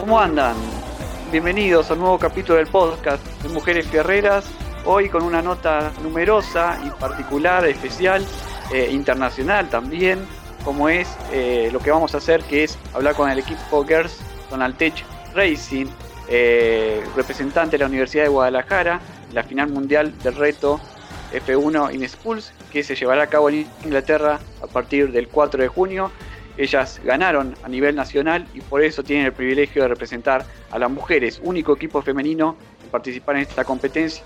¿Cómo 0.00 0.20
andan? 0.20 0.54
Bienvenidos 1.32 1.90
a 1.90 1.94
un 1.94 1.98
nuevo 1.98 2.20
capítulo 2.20 2.58
del 2.58 2.68
podcast 2.68 3.20
de 3.42 3.48
Mujeres 3.48 3.90
Guerreras. 3.90 4.48
Hoy 4.84 5.08
con 5.08 5.24
una 5.24 5.42
nota 5.42 5.90
numerosa 6.04 6.78
y 6.86 6.90
particular, 6.90 7.66
especial, 7.66 8.24
eh, 8.72 8.90
internacional 8.92 9.68
también, 9.68 10.20
como 10.64 10.88
es 10.88 11.08
eh, 11.32 11.68
lo 11.72 11.80
que 11.80 11.90
vamos 11.90 12.14
a 12.14 12.18
hacer, 12.18 12.44
que 12.44 12.62
es 12.62 12.78
hablar 12.94 13.16
con 13.16 13.28
el 13.28 13.40
equipo 13.40 13.84
Girls 13.84 14.20
Tech 14.78 15.04
Racing, 15.34 15.86
eh, 16.28 17.02
representante 17.16 17.72
de 17.72 17.78
la 17.78 17.86
Universidad 17.86 18.22
de 18.22 18.28
Guadalajara, 18.28 19.00
la 19.32 19.42
final 19.42 19.68
mundial 19.68 20.16
del 20.22 20.36
reto 20.36 20.80
F1 21.32 21.92
in 21.92 22.08
Schools, 22.08 22.52
que 22.70 22.84
se 22.84 22.94
llevará 22.94 23.24
a 23.24 23.26
cabo 23.26 23.48
en 23.48 23.66
Inglaterra 23.84 24.38
a 24.62 24.66
partir 24.68 25.10
del 25.10 25.26
4 25.26 25.60
de 25.60 25.66
junio. 25.66 26.12
Ellas 26.58 27.00
ganaron 27.04 27.54
a 27.62 27.68
nivel 27.68 27.94
nacional 27.94 28.44
y 28.52 28.60
por 28.60 28.82
eso 28.82 29.04
tienen 29.04 29.26
el 29.26 29.32
privilegio 29.32 29.82
de 29.82 29.88
representar 29.88 30.44
a 30.72 30.78
las 30.80 30.90
mujeres, 30.90 31.40
único 31.44 31.72
equipo 31.72 32.02
femenino 32.02 32.56
en 32.82 32.90
participar 32.90 33.36
en 33.36 33.42
esta 33.42 33.64
competencia. 33.64 34.24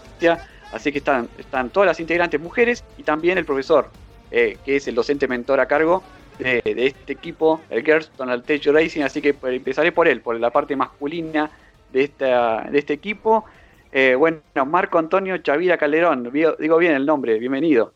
Así 0.73 0.91
que 0.91 0.99
están, 0.99 1.29
están 1.37 1.69
todas 1.69 1.87
las 1.87 2.01
integrantes 2.01 2.41
mujeres 2.41 2.83
y 2.97 3.03
también 3.03 3.37
el 3.37 3.45
profesor, 3.45 3.91
eh, 4.31 4.57
que 4.65 4.77
es 4.77 4.89
el 4.89 4.95
docente 4.95 5.29
mentor 5.29 5.61
a 5.61 5.67
cargo 5.67 6.03
de, 6.39 6.63
este 6.65 7.13
equipo, 7.13 7.61
el 7.69 7.85
Gerston 7.85 8.31
Altech 8.31 8.65
Racing. 8.65 9.03
Así 9.03 9.21
que 9.21 9.37
empezaré 9.43 9.93
por 9.93 10.09
él, 10.09 10.23
por 10.23 10.41
la 10.41 10.49
parte 10.49 10.75
masculina 10.75 11.51
de, 11.93 12.05
esta, 12.05 12.63
de 12.63 12.79
este 12.79 12.95
equipo. 12.95 13.45
Eh, 13.93 14.15
bueno, 14.15 14.41
Marco 14.67 14.99
Antonio 14.99 15.37
Chavira 15.37 15.77
Calderón, 15.77 16.33
digo 16.33 16.79
bien 16.79 16.95
el 16.95 17.05
nombre, 17.05 17.39
bienvenido. 17.39 17.93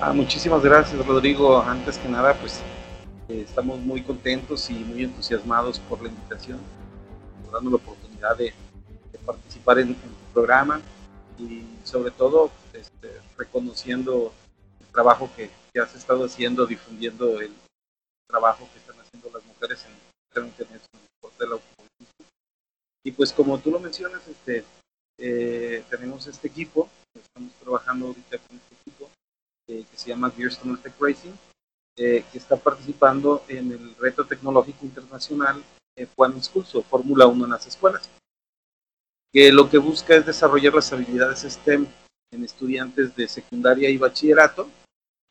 Ah, 0.00 0.14
muchísimas 0.14 0.62
gracias, 0.62 1.06
Rodrigo. 1.06 1.60
Antes 1.60 1.98
que 1.98 2.08
nada, 2.08 2.32
pues 2.34 2.62
estamos 3.28 3.80
muy 3.80 4.02
contentos 4.02 4.70
y 4.70 4.74
muy 4.74 5.04
entusiasmados 5.04 5.78
por 5.80 6.02
la 6.02 6.08
invitación, 6.08 6.58
darnos 7.52 7.72
la 7.72 7.76
oportunidad 7.76 8.36
de, 8.36 8.54
participar 9.24 9.80
en, 9.80 9.94
tu 9.94 10.08
programa 10.32 10.80
y 11.38 11.64
sobre 11.82 12.12
todo 12.12 12.50
este, 12.72 13.10
reconociendo 13.36 14.32
el 14.80 14.86
trabajo 14.92 15.28
que, 15.36 15.50
has 15.80 15.94
estado 15.94 16.24
haciendo, 16.24 16.64
difundiendo 16.64 17.38
el 17.38 17.52
trabajo 18.26 18.66
que 18.72 18.78
están 18.78 18.96
haciendo 18.98 19.28
las 19.30 19.44
mujeres 19.44 19.84
en, 19.84 20.42
el 20.44 20.52
deporte 20.56 21.44
de 21.44 21.50
la 21.50 21.56
y 23.04 23.12
pues 23.12 23.32
como 23.32 23.58
tú 23.58 23.70
lo 23.70 23.78
mencionas, 23.78 24.26
este, 24.26 24.64
eh, 25.18 25.84
tenemos 25.88 26.26
este 26.26 26.48
equipo, 26.48 26.88
estamos 27.14 27.52
trabajando 27.62 28.06
ahorita 28.08 28.38
con 28.38 28.56
este 28.56 28.74
equipo 28.80 29.10
eh, 29.68 29.84
que 29.88 29.96
se 29.96 30.08
llama 30.08 30.30
Gearstone 30.30 30.76
Tech 30.78 30.94
Racing, 30.98 31.32
eh, 31.96 32.24
que 32.30 32.38
está 32.38 32.56
participando 32.56 33.42
en 33.48 33.72
el 33.72 33.94
reto 33.96 34.24
tecnológico 34.24 34.84
internacional 34.84 35.62
Juan 36.14 36.36
Expulso, 36.36 36.82
Fórmula 36.82 37.26
1 37.26 37.44
en 37.44 37.50
las 37.50 37.66
escuelas, 37.66 38.10
que 39.32 39.50
lo 39.50 39.70
que 39.70 39.78
busca 39.78 40.14
es 40.14 40.26
desarrollar 40.26 40.74
las 40.74 40.92
habilidades 40.92 41.40
STEM 41.40 41.86
en 42.32 42.44
estudiantes 42.44 43.16
de 43.16 43.28
secundaria 43.28 43.88
y 43.88 43.96
bachillerato 43.96 44.68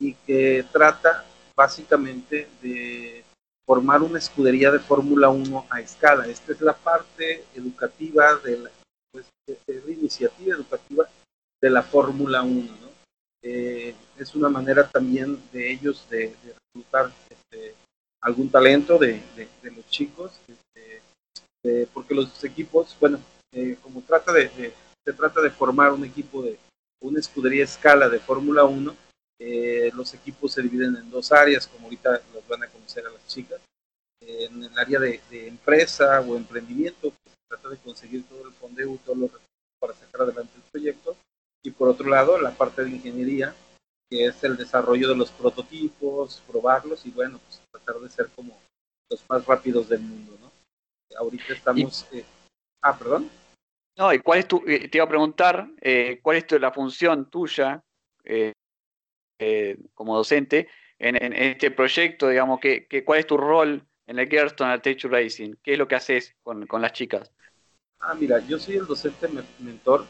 y 0.00 0.14
que 0.14 0.64
trata 0.72 1.24
básicamente 1.54 2.48
de 2.60 3.24
formar 3.64 4.02
una 4.02 4.18
escudería 4.18 4.70
de 4.70 4.78
Fórmula 4.78 5.28
1 5.28 5.66
a 5.70 5.80
escala. 5.80 6.26
Esta 6.26 6.52
es 6.52 6.60
la 6.60 6.74
parte 6.74 7.44
educativa 7.54 8.36
de 8.36 8.58
la, 8.58 8.70
pues, 9.12 9.26
iniciativa 9.88 10.56
educativa 10.56 11.08
de 11.60 11.70
la 11.70 11.82
Fórmula 11.82 12.42
1. 12.42 12.72
¿no? 12.80 12.85
Eh, 13.48 13.94
es 14.18 14.34
una 14.34 14.48
manera 14.48 14.88
también 14.88 15.40
de 15.52 15.70
ellos 15.70 16.04
de, 16.10 16.34
reclutar 16.44 17.12
este, 17.30 17.76
algún 18.20 18.50
talento 18.50 18.98
de, 18.98 19.22
los 19.62 19.88
chicos, 19.88 20.32
este, 20.48 21.86
porque 21.94 22.12
los 22.12 22.42
equipos, 22.42 22.96
bueno, 22.98 23.20
eh, 23.52 23.76
como 23.80 24.02
trata 24.02 24.32
de, 24.32 24.50
se 25.04 25.12
trata 25.12 25.40
de 25.40 25.50
formar 25.50 25.92
un 25.92 26.04
equipo 26.04 26.42
de 26.42 26.58
una 27.00 27.20
escudería 27.20 27.62
escala 27.62 28.08
de 28.08 28.18
Fórmula 28.18 28.64
1, 28.64 28.96
eh, 29.38 29.92
los 29.94 30.12
equipos 30.14 30.52
se 30.52 30.62
dividen 30.62 30.96
en 30.96 31.08
dos 31.08 31.30
áreas, 31.30 31.68
como 31.68 31.84
ahorita 31.84 32.20
los 32.34 32.48
van 32.48 32.64
a 32.64 32.68
conocer 32.68 33.06
a 33.06 33.10
las 33.10 33.24
chicas. 33.28 33.60
en 34.22 34.64
el 34.64 34.76
área 34.76 34.98
de, 34.98 35.20
empresa 35.30 36.20
o 36.20 36.36
emprendimiento, 36.36 37.12
pues, 37.22 37.36
se 37.36 37.48
trata 37.48 37.68
de 37.68 37.76
conseguir 37.78 38.24
todo 38.24 38.44
el 38.48 38.54
fondeo, 38.54 38.98
todos 39.04 39.18
los 39.18 39.30
recursos 39.30 39.78
para 39.78 39.94
sacar 39.94 40.22
adelante 40.22 40.52
el 40.56 40.62
proyecto. 40.72 41.16
Y 41.66 41.72
por 41.72 41.88
otro 41.88 42.08
lado, 42.08 42.40
la 42.40 42.52
parte 42.52 42.84
de 42.84 42.90
ingeniería, 42.90 43.52
que 44.08 44.26
es 44.26 44.44
el 44.44 44.56
desarrollo 44.56 45.08
de 45.08 45.16
los 45.16 45.32
prototipos, 45.32 46.40
probarlos 46.46 47.04
y 47.04 47.10
bueno, 47.10 47.40
pues 47.44 47.60
tratar 47.72 48.00
de 48.00 48.08
ser 48.08 48.28
como 48.36 48.56
los 49.10 49.24
más 49.28 49.44
rápidos 49.44 49.88
del 49.88 49.98
mundo, 49.98 50.38
¿no? 50.40 50.52
Ahorita 51.18 51.52
estamos... 51.52 52.06
Eh, 52.12 52.24
ah, 52.82 52.96
perdón. 52.96 53.28
No, 53.98 54.14
y 54.14 54.20
cuál 54.20 54.38
es 54.38 54.46
tu, 54.46 54.62
eh, 54.64 54.88
te 54.88 54.98
iba 54.98 55.06
a 55.06 55.08
preguntar, 55.08 55.68
¿cuál 56.22 56.36
es 56.36 56.52
la 56.52 56.70
función 56.70 57.28
tuya 57.30 57.82
eh, 58.22 59.76
como 59.92 60.16
docente 60.16 60.68
en, 61.00 61.32
este 61.32 61.72
proyecto, 61.72 62.28
digamos, 62.28 62.60
que, 62.60 62.86
¿cuál 63.04 63.18
es 63.18 63.26
tu 63.26 63.36
rol 63.36 63.84
en 64.06 64.20
el 64.20 64.28
Gerston 64.28 64.80
Tech 64.82 65.02
Racing? 65.02 65.54
¿Qué 65.64 65.72
es 65.72 65.78
lo 65.80 65.88
que 65.88 65.96
haces 65.96 66.32
con, 66.44 66.64
las 66.80 66.92
chicas? 66.92 67.32
Ah, 67.98 68.14
mira, 68.14 68.38
yo 68.46 68.56
soy 68.56 68.76
el 68.76 68.86
docente 68.86 69.26
mentor. 69.58 70.06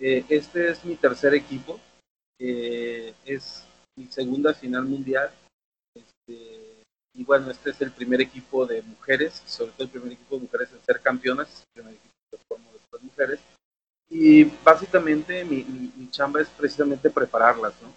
Eh, 0.00 0.24
este 0.28 0.70
es 0.70 0.84
mi 0.84 0.96
tercer 0.96 1.34
equipo. 1.34 1.78
Es 2.38 3.64
mi 3.96 4.06
segunda 4.06 4.54
final 4.54 4.84
mundial. 4.84 5.30
Este, 5.94 6.82
y 7.14 7.24
bueno, 7.24 7.50
este 7.50 7.70
es 7.70 7.80
el 7.82 7.92
primer 7.92 8.20
equipo 8.20 8.66
de 8.66 8.82
mujeres, 8.82 9.42
sobre 9.46 9.72
todo 9.72 9.84
el 9.84 9.90
primer 9.90 10.12
equipo 10.12 10.36
de 10.36 10.42
mujeres 10.42 10.72
en 10.72 10.82
ser 10.84 11.00
campeonas, 11.00 11.48
el 11.60 11.82
primer 11.82 11.94
equipo 11.94 12.14
que 12.30 12.38
formo 12.48 12.70
de 12.72 12.98
mujeres. 13.00 13.40
Y 14.08 14.44
básicamente 14.64 15.44
mi, 15.44 15.62
mi 15.96 16.10
chamba 16.10 16.40
es 16.40 16.48
precisamente 16.48 17.10
prepararlas, 17.10 17.74
¿no? 17.82 17.92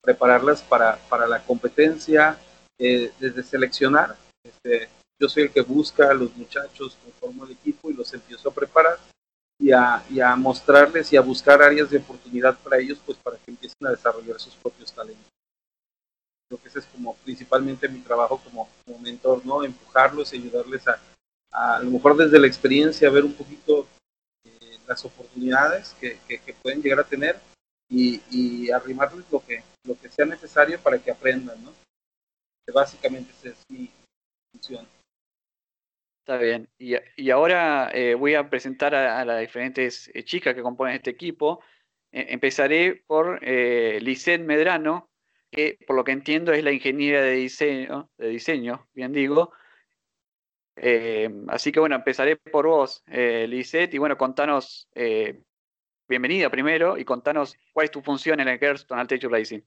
prepararlas 0.00 0.62
para, 0.62 0.96
para 1.08 1.26
la 1.26 1.42
competencia, 1.42 2.38
eh, 2.78 3.12
desde 3.18 3.42
seleccionar. 3.42 4.16
Este, 4.42 4.88
yo 5.20 5.28
soy 5.28 5.44
el 5.44 5.50
que 5.50 5.60
busca 5.60 6.10
a 6.10 6.14
los 6.14 6.34
muchachos, 6.36 6.96
conformo 7.04 7.44
el 7.44 7.52
equipo 7.52 7.90
y 7.90 7.94
los 7.94 8.12
empiezo 8.14 8.48
a 8.48 8.54
preparar 8.54 8.98
y 9.60 9.72
a, 9.72 10.02
y 10.08 10.20
a 10.20 10.34
mostrarles 10.36 11.12
y 11.12 11.16
a 11.18 11.20
buscar 11.20 11.62
áreas 11.62 11.90
de 11.90 11.98
oportunidad 11.98 12.58
para 12.58 12.78
ellos, 12.78 12.98
pues 13.04 13.18
para 13.18 13.36
que 13.36 13.50
empiecen 13.50 13.86
a 13.86 13.90
desarrollar 13.90 14.40
sus 14.40 14.54
propios 14.54 14.90
talentos. 14.92 15.26
Creo 16.48 16.62
que 16.62 16.68
ese 16.68 16.78
es 16.78 16.86
como 16.86 17.14
principalmente 17.16 17.88
mi 17.88 18.00
trabajo 18.00 18.40
como, 18.42 18.68
mentor, 19.00 19.44
¿no? 19.44 19.62
Empujarlos 19.62 20.32
y 20.32 20.38
ayudarles 20.38 20.88
a, 20.88 20.98
a, 21.52 21.76
a 21.76 21.82
lo 21.82 21.90
mejor 21.90 22.16
desde 22.16 22.38
la 22.38 22.46
experiencia, 22.46 23.10
ver 23.10 23.24
un 23.24 23.34
poquito 23.34 23.86
eh, 24.44 24.78
las 24.88 25.04
oportunidades 25.04 25.94
que, 26.00 26.18
que, 26.26 26.40
que, 26.40 26.54
pueden 26.54 26.82
llegar 26.82 27.00
a 27.00 27.04
tener 27.04 27.38
y, 27.88 28.22
y 28.30 28.70
arrimarles 28.70 29.26
lo 29.30 29.44
que, 29.44 29.62
lo 29.84 29.98
que 30.00 30.08
sea 30.08 30.24
necesario 30.24 30.80
para 30.80 30.98
que 30.98 31.10
aprendan, 31.10 31.62
¿no? 31.62 31.72
Que 32.66 32.72
básicamente 32.72 33.30
esa 33.32 33.50
es 33.50 33.58
mi 33.68 33.90
función. 34.52 34.88
Bien. 36.38 36.68
Y, 36.78 37.30
ahora 37.30 37.90
eh, 37.92 38.14
voy 38.14 38.34
a 38.34 38.48
presentar 38.48 38.94
a, 38.94 39.24
las 39.24 39.40
diferentes 39.40 40.10
eh, 40.14 40.22
chicas 40.22 40.54
que 40.54 40.62
componen 40.62 40.94
este 40.94 41.10
equipo. 41.10 41.60
E, 42.12 42.32
empezaré 42.32 43.02
por 43.06 43.40
eh, 43.42 43.98
Lisette 44.00 44.42
Medrano, 44.42 45.10
que 45.50 45.78
por 45.86 45.96
lo 45.96 46.04
que 46.04 46.12
entiendo 46.12 46.52
es 46.52 46.62
la 46.62 46.72
ingeniera 46.72 47.22
de 47.22 47.32
diseño, 47.32 48.10
de 48.16 48.28
diseño 48.28 48.88
bien 48.94 49.12
digo. 49.12 49.52
Así 51.48 51.72
que 51.72 51.80
bueno, 51.80 51.96
empezaré 51.96 52.36
por 52.36 52.66
vos, 52.66 53.02
Lisette, 53.06 53.92
y 53.92 53.98
bueno, 53.98 54.16
contanos 54.16 54.88
bienvenida 56.08 56.48
primero 56.48 56.96
y 56.96 57.04
contanos 57.04 57.54
cuál 57.72 57.84
es 57.84 57.90
tu 57.90 58.00
función 58.00 58.40
en 58.40 58.48
el 58.48 58.58
Gerston 58.58 58.98
Altech 58.98 59.24
Racing. 59.24 59.60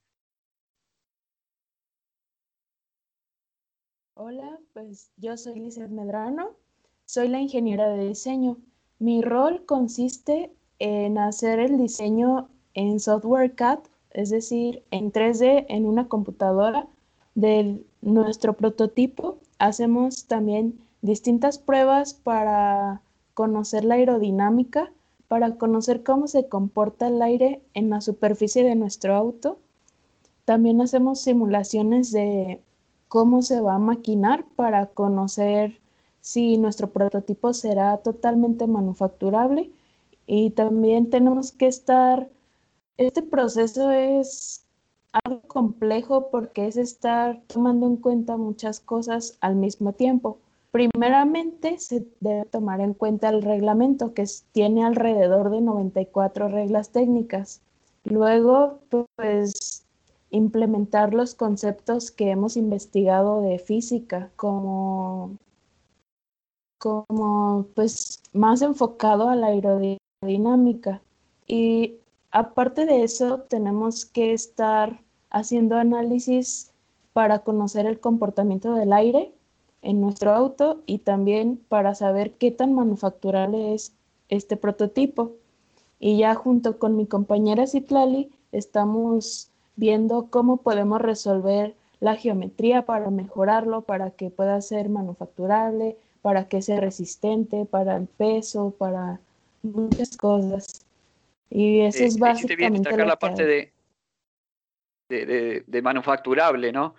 Hola, 4.25 4.57
pues 4.71 5.11
yo 5.17 5.35
soy 5.35 5.59
Lizeth 5.59 5.89
Medrano, 5.89 6.51
soy 7.03 7.27
la 7.27 7.41
ingeniera 7.41 7.89
de 7.89 8.07
diseño. 8.07 8.55
Mi 8.97 9.21
rol 9.21 9.65
consiste 9.65 10.49
en 10.79 11.17
hacer 11.17 11.59
el 11.59 11.77
diseño 11.77 12.47
en 12.73 13.01
software 13.01 13.53
CAD, 13.53 13.79
es 14.11 14.29
decir, 14.29 14.81
en 14.91 15.11
3D 15.11 15.65
en 15.67 15.85
una 15.85 16.07
computadora 16.07 16.87
de 17.35 17.83
nuestro 18.01 18.53
prototipo. 18.53 19.39
Hacemos 19.59 20.23
también 20.23 20.79
distintas 21.01 21.57
pruebas 21.57 22.13
para 22.13 23.01
conocer 23.33 23.83
la 23.83 23.95
aerodinámica 23.95 24.93
para 25.27 25.57
conocer 25.57 26.01
cómo 26.01 26.27
se 26.27 26.47
comporta 26.47 27.07
el 27.07 27.21
aire 27.21 27.61
en 27.73 27.89
la 27.89 27.99
superficie 27.99 28.63
de 28.63 28.75
nuestro 28.75 29.15
auto. 29.15 29.59
También 30.45 30.79
hacemos 30.79 31.19
simulaciones 31.19 32.13
de 32.13 32.61
cómo 33.13 33.44
se 33.44 33.62
va 33.62 33.75
a 33.75 33.80
maquinar 33.80 34.44
para 34.56 34.88
conocer 34.88 35.80
si 36.19 36.57
nuestro 36.57 36.89
prototipo 36.89 37.54
será 37.54 37.98
totalmente 37.98 38.65
manufacturable. 38.65 39.69
Y 40.25 40.50
también 40.50 41.12
tenemos 41.12 41.51
que 41.51 41.68
estar, 41.68 42.27
este 42.98 43.21
proceso 43.21 43.92
es 43.92 44.65
algo 45.12 45.42
complejo 45.42 46.31
porque 46.31 46.65
es 46.65 46.75
estar 46.75 47.39
tomando 47.45 47.86
en 47.86 47.98
cuenta 47.98 48.36
muchas 48.36 48.80
cosas 48.80 49.38
al 49.42 49.57
mismo 49.57 49.94
tiempo. 49.94 50.39
Primeramente, 50.71 51.77
se 51.77 52.07
debe 52.19 52.45
tomar 52.45 52.81
en 52.81 52.95
cuenta 52.95 53.30
el 53.30 53.44
reglamento, 53.44 54.16
que 54.16 54.25
tiene 54.54 54.83
alrededor 54.83 55.51
de 55.51 55.62
94 55.62 56.48
reglas 56.48 56.89
técnicas. 56.89 57.62
Luego, 58.06 58.80
pues, 58.89 59.82
implementar 60.33 61.13
los 61.13 61.35
conceptos 61.35 62.09
que 62.09 62.31
hemos 62.31 62.57
investigado 62.57 63.41
de 63.41 63.59
física, 63.59 64.31
como, 64.35 65.38
como 66.80 67.68
pues, 67.75 68.19
más 68.33 68.63
enfocado 68.63 69.30
a 69.30 69.35
la 69.35 69.47
aerodinámica. 69.47 71.03
Y 71.45 71.97
aparte 72.31 72.88
de 72.88 73.03
eso, 73.03 73.41
tenemos 73.41 74.06
que 74.06 74.33
estar 74.33 75.01
haciendo 75.30 75.77
análisis 75.77 76.71
para 77.13 77.39
conocer 77.44 77.85
el 77.85 78.00
comportamiento 78.00 78.74
del 78.74 78.91
aire 78.91 79.31
en 79.83 80.01
nuestro 80.01 80.31
auto 80.31 80.81
y 80.88 81.00
también 81.00 81.62
para 81.69 81.94
saber 81.94 82.33
qué 82.33 82.50
tan 82.50 82.74
manufacturable 82.74 83.75
es 83.75 83.94
este 84.30 84.57
prototipo. 84.57 85.33
Y 86.00 86.18
ya 86.18 86.33
junto 86.33 86.80
con 86.80 86.97
mi 86.97 87.06
compañera 87.06 87.68
Citlali 87.68 88.31
estamos 88.51 89.52
viendo 89.75 90.27
cómo 90.29 90.57
podemos 90.57 91.01
resolver 91.01 91.75
la 91.99 92.15
geometría 92.15 92.85
para 92.85 93.09
mejorarlo, 93.09 93.81
para 93.81 94.11
que 94.11 94.29
pueda 94.29 94.59
ser 94.61 94.89
manufacturable, 94.89 95.95
para 96.21 96.47
que 96.47 96.61
sea 96.61 96.79
resistente, 96.79 97.65
para 97.65 97.95
el 97.95 98.07
peso, 98.07 98.73
para 98.77 99.19
muchas 99.61 100.17
cosas. 100.17 100.85
Y 101.49 101.81
eso 101.81 102.03
es 102.03 102.17
básicamente 102.17 103.05
la 103.05 103.15
parte 103.15 103.45
de, 103.45 103.71
de, 105.09 105.63
de, 105.65 105.81
manufacturable, 105.81 106.71
¿no? 106.71 106.95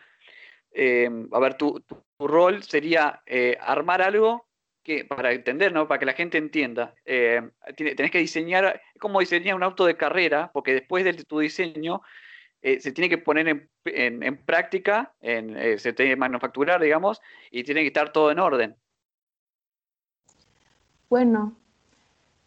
Eh, 0.72 1.10
a 1.32 1.38
ver, 1.38 1.54
tu, 1.54 1.80
tu 1.80 2.28
rol 2.28 2.62
sería 2.62 3.22
eh, 3.26 3.58
armar 3.60 4.00
algo 4.02 4.46
que, 4.82 5.04
para 5.04 5.32
entender, 5.32 5.72
¿no? 5.72 5.88
Para 5.88 5.98
que 5.98 6.06
la 6.06 6.12
gente 6.12 6.38
entienda. 6.38 6.94
Eh, 7.04 7.42
tenés 7.76 8.10
que 8.10 8.18
diseñar, 8.18 8.80
como 9.00 9.20
diseñar 9.20 9.56
un 9.56 9.62
auto 9.62 9.86
de 9.86 9.96
carrera, 9.96 10.50
porque 10.52 10.74
después 10.74 11.04
de 11.04 11.14
tu 11.14 11.40
diseño 11.40 12.02
eh, 12.64 12.80
se 12.80 12.90
tiene 12.90 13.08
que 13.08 13.18
poner 13.18 13.46
en, 13.46 13.68
en, 13.84 14.36
práctica, 14.38 15.14
en, 15.20 15.78
se 15.78 15.92
tiene 15.92 16.12
que 16.12 16.16
manufacturar, 16.16 16.80
digamos, 16.80 17.20
y 17.50 17.62
tiene 17.62 17.82
que 17.82 17.88
estar 17.88 18.12
todo 18.12 18.32
en 18.32 18.40
orden. 18.40 18.76
Bueno, 21.08 21.56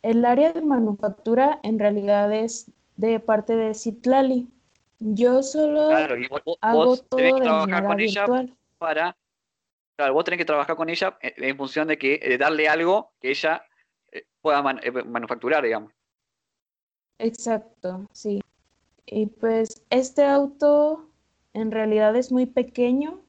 el 0.02 0.26
área 0.26 0.52
de 0.52 0.62
manufactura 0.62 1.60
en 1.64 1.80
realidad 1.80 2.34
es 2.34 2.70
de 2.98 3.20
parte 3.20 3.56
de 3.56 3.74
Citlali. 3.74 4.50
Yo 5.00 5.44
solo 5.44 5.90
hago 6.62 6.98
todo 6.98 7.22
de 7.22 7.32
manera 7.32 7.96
virtual. 7.96 8.58
para 8.78 9.16
Claro, 9.98 10.14
vos 10.14 10.24
tenés 10.24 10.38
que 10.38 10.46
trabajar 10.46 10.76
con 10.76 10.90
ella 10.90 11.18
en 11.22 11.58
función 11.58 11.88
de 11.88 11.98
que 11.98 12.20
de 12.20 12.38
darle 12.38 12.70
algo 12.70 13.14
que 13.20 13.32
ella 13.32 13.64
eh, 14.12 14.28
pueda 14.42 14.64
eh, 14.84 14.92
manufacturar, 14.92 15.64
digamos. 15.64 15.92
Exacto, 17.18 18.08
sí. 18.12 18.40
Y 19.08 19.28
pues 19.28 19.82
este 19.90 20.26
auto 20.26 21.08
en 21.54 21.72
realidad 21.72 22.16
es 22.16 22.32
muy 22.32 22.46
pequeño, 22.46 23.22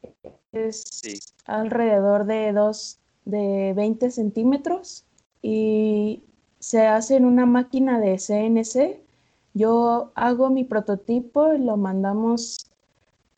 es 0.52 1.00
alrededor 1.46 2.26
de 2.26 2.52
dos, 2.52 2.98
de 3.24 3.72
20 3.74 4.10
centímetros 4.10 5.04
y 5.40 6.22
se 6.58 6.86
hace 6.86 7.16
en 7.16 7.24
una 7.24 7.46
máquina 7.46 8.00
de 8.00 8.18
CNC. 8.18 9.00
Yo 9.54 10.12
hago 10.14 10.50
mi 10.50 10.64
prototipo 10.64 11.54
y 11.54 11.58
lo 11.58 11.76
mandamos 11.76 12.70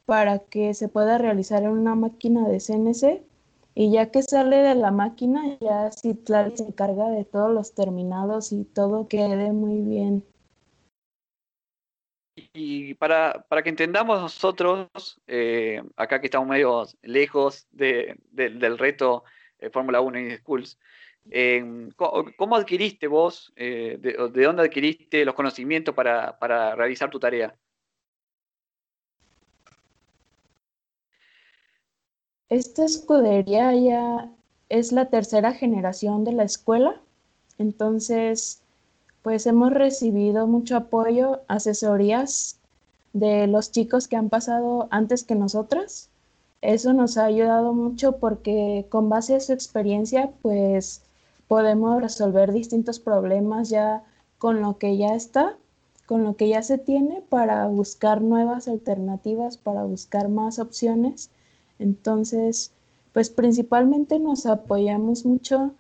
para 0.06 0.38
que 0.40 0.74
se 0.74 0.88
pueda 0.88 1.18
realizar 1.18 1.62
en 1.62 1.70
una 1.70 1.94
máquina 1.94 2.48
de 2.48 2.58
CNC 2.58 3.22
y 3.74 3.90
ya 3.92 4.10
que 4.10 4.22
sale 4.22 4.56
de 4.56 4.74
la 4.74 4.90
máquina, 4.90 5.58
ya 5.60 5.90
Citlali 5.92 6.56
se 6.56 6.64
encarga 6.64 7.08
de 7.10 7.24
todos 7.24 7.52
los 7.52 7.72
terminados 7.74 8.50
y 8.52 8.64
todo 8.64 9.08
quede 9.08 9.52
muy 9.52 9.82
bien. 9.82 10.24
Y 12.52 12.94
para, 12.94 13.44
para 13.48 13.62
que 13.62 13.68
entendamos 13.70 14.20
nosotros, 14.20 14.88
eh, 15.28 15.82
acá 15.96 16.20
que 16.20 16.26
estamos 16.26 16.48
medio 16.48 16.84
lejos 17.02 17.68
de, 17.70 18.16
del 18.32 18.76
reto 18.76 19.22
eh, 19.58 19.70
Fórmula 19.70 20.00
1 20.00 20.18
y 20.18 20.36
Schools, 20.38 20.78
eh, 21.30 21.88
¿cómo, 21.96 22.56
adquiriste 22.56 23.06
vos, 23.06 23.52
de, 23.54 23.98
de, 23.98 24.42
dónde 24.42 24.62
adquiriste 24.62 25.24
los 25.24 25.34
conocimientos 25.34 25.94
para, 25.94 26.38
para 26.38 26.74
realizar 26.74 27.08
tu 27.08 27.20
tarea? 27.20 27.54
Esta 32.48 32.84
escudería 32.84 33.72
ya 33.76 34.28
es 34.68 34.90
la 34.90 35.08
tercera 35.08 35.52
generación 35.52 36.24
de 36.24 36.32
la 36.32 36.42
escuela, 36.42 37.00
entonces 37.58 38.64
pues 39.22 39.46
hemos 39.46 39.72
recibido 39.72 40.46
mucho 40.46 40.76
apoyo, 40.76 41.40
asesorías 41.48 42.58
de 43.12 43.46
los 43.46 43.70
chicos 43.72 44.08
que 44.08 44.16
han 44.16 44.28
pasado 44.28 44.88
antes 44.90 45.24
que 45.24 45.34
nosotras. 45.34 46.08
Eso 46.62 46.92
nos 46.92 47.16
ha 47.16 47.24
ayudado 47.24 47.72
mucho 47.72 48.18
porque 48.18 48.86
con 48.90 49.08
base 49.08 49.34
a 49.36 49.40
su 49.40 49.52
experiencia 49.52 50.30
pues 50.42 51.02
podemos 51.48 52.00
resolver 52.00 52.52
distintos 52.52 53.00
problemas 53.00 53.70
ya 53.70 54.04
con 54.38 54.60
lo 54.60 54.78
que 54.78 54.96
ya 54.96 55.14
está, 55.14 55.56
con 56.06 56.24
lo 56.24 56.36
que 56.36 56.48
ya 56.48 56.62
se 56.62 56.78
tiene 56.78 57.22
para 57.28 57.66
buscar 57.66 58.20
nuevas 58.22 58.68
alternativas, 58.68 59.56
para 59.56 59.84
buscar 59.84 60.28
más 60.28 60.58
opciones 60.58 61.30
entonces, 61.80 62.72
pues 63.12 63.30
principalmente 63.30 64.20
nos 64.20 64.46
apoyamos 64.46 65.24
mucho 65.24 65.72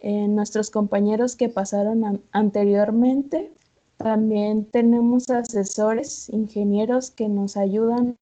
en 0.00 0.34
nuestros 0.34 0.70
compañeros 0.70 1.36
que 1.36 1.48
pasaron 1.48 2.22
anteriormente. 2.32 3.52
También 3.96 4.64
tenemos 4.66 5.30
asesores, 5.30 6.28
ingenieros 6.28 7.10
que 7.10 7.28
nos 7.28 7.56
ayudan 7.56 8.16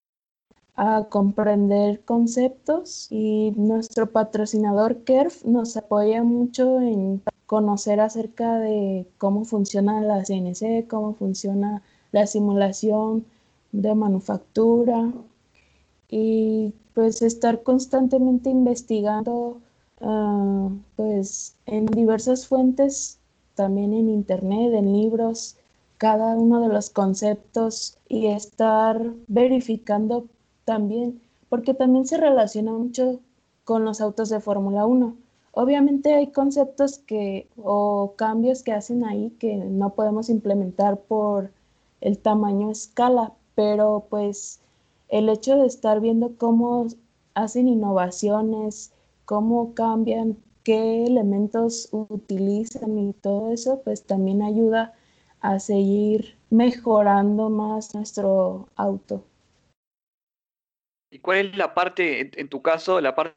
a 0.77 1.07
comprender 1.09 2.05
conceptos 2.05 3.07
y 3.11 3.53
nuestro 3.57 4.11
patrocinador 4.11 5.05
KERF 5.05 5.45
nos 5.45 5.77
apoya 5.77 6.23
mucho 6.23 6.81
en 6.81 7.23
conocer 7.47 8.01
acerca 8.01 8.59
de 8.59 9.07
cómo 9.19 9.45
funciona 9.45 10.01
la 10.01 10.25
CNC, 10.25 10.89
cómo 10.89 11.15
funciona 11.15 11.83
la 12.11 12.27
simulación 12.27 13.25
de 13.73 13.95
manufactura 13.95 15.13
y 16.09 16.75
pues 16.95 17.23
estar 17.23 17.63
constantemente 17.63 18.51
investigando 18.51 19.61
ah, 20.05 20.69
pues 20.97 21.57
en 21.67 21.87
diversas 21.87 22.47
fuentes, 22.47 23.19
también 23.55 23.93
en 23.93 24.09
internet, 24.09 24.73
en 24.75 24.93
libros, 24.93 25.57
cada 25.99 26.37
uno 26.37 26.61
de 26.61 26.69
los 26.69 26.91
conceptos 26.91 27.99
y 28.09 28.27
estar 28.27 29.01
verificando 29.27 30.27
también, 30.65 31.21
porque 31.49 31.75
también 31.75 32.07
se 32.07 32.19
relaciona 32.19 32.73
mucho 32.73 33.21
con 33.65 33.85
los 33.85 34.01
autos 34.01 34.29
de 34.29 34.41
Fórmula 34.41 34.87
1. 34.87 35.17
Obviamente 35.53 36.15
hay 36.15 36.29
conceptos 36.33 36.99
que 36.99 37.49
o 37.63 38.15
cambios 38.17 38.63
que 38.63 38.73
hacen 38.73 39.05
ahí 39.05 39.31
que 39.39 39.57
no 39.57 39.91
podemos 39.95 40.29
implementar 40.29 40.99
por 40.99 41.53
el 42.01 42.19
tamaño 42.19 42.71
escala, 42.71 43.33
pero 43.55 44.07
pues 44.11 44.61
el 45.09 45.29
hecho 45.29 45.57
de 45.57 45.67
estar 45.67 46.01
viendo 46.01 46.37
cómo 46.37 46.87
hacen 47.35 47.69
innovaciones, 47.69 48.93
cómo 49.25 49.75
cambian, 49.75 50.37
qué 50.63 51.05
elementos 51.05 51.89
utilizan 51.93 52.99
y 52.99 53.13
todo 53.13 53.53
eso, 53.53 53.83
pues 53.83 54.05
también 54.05 54.43
ayuda 54.43 54.95
a 55.41 55.59
seguir 55.59 56.37
mejorando 56.51 57.51
más 57.51 57.95
nuestro 57.95 58.69
auto. 58.77 59.25
¿Y 61.11 61.19
cuál 61.21 61.39
es 61.39 61.57
la 61.57 61.75
parte, 61.75 62.31
en 62.41 62.49
tu 62.49 62.63
caso, 62.63 63.01
la 63.01 63.15
parte 63.15 63.37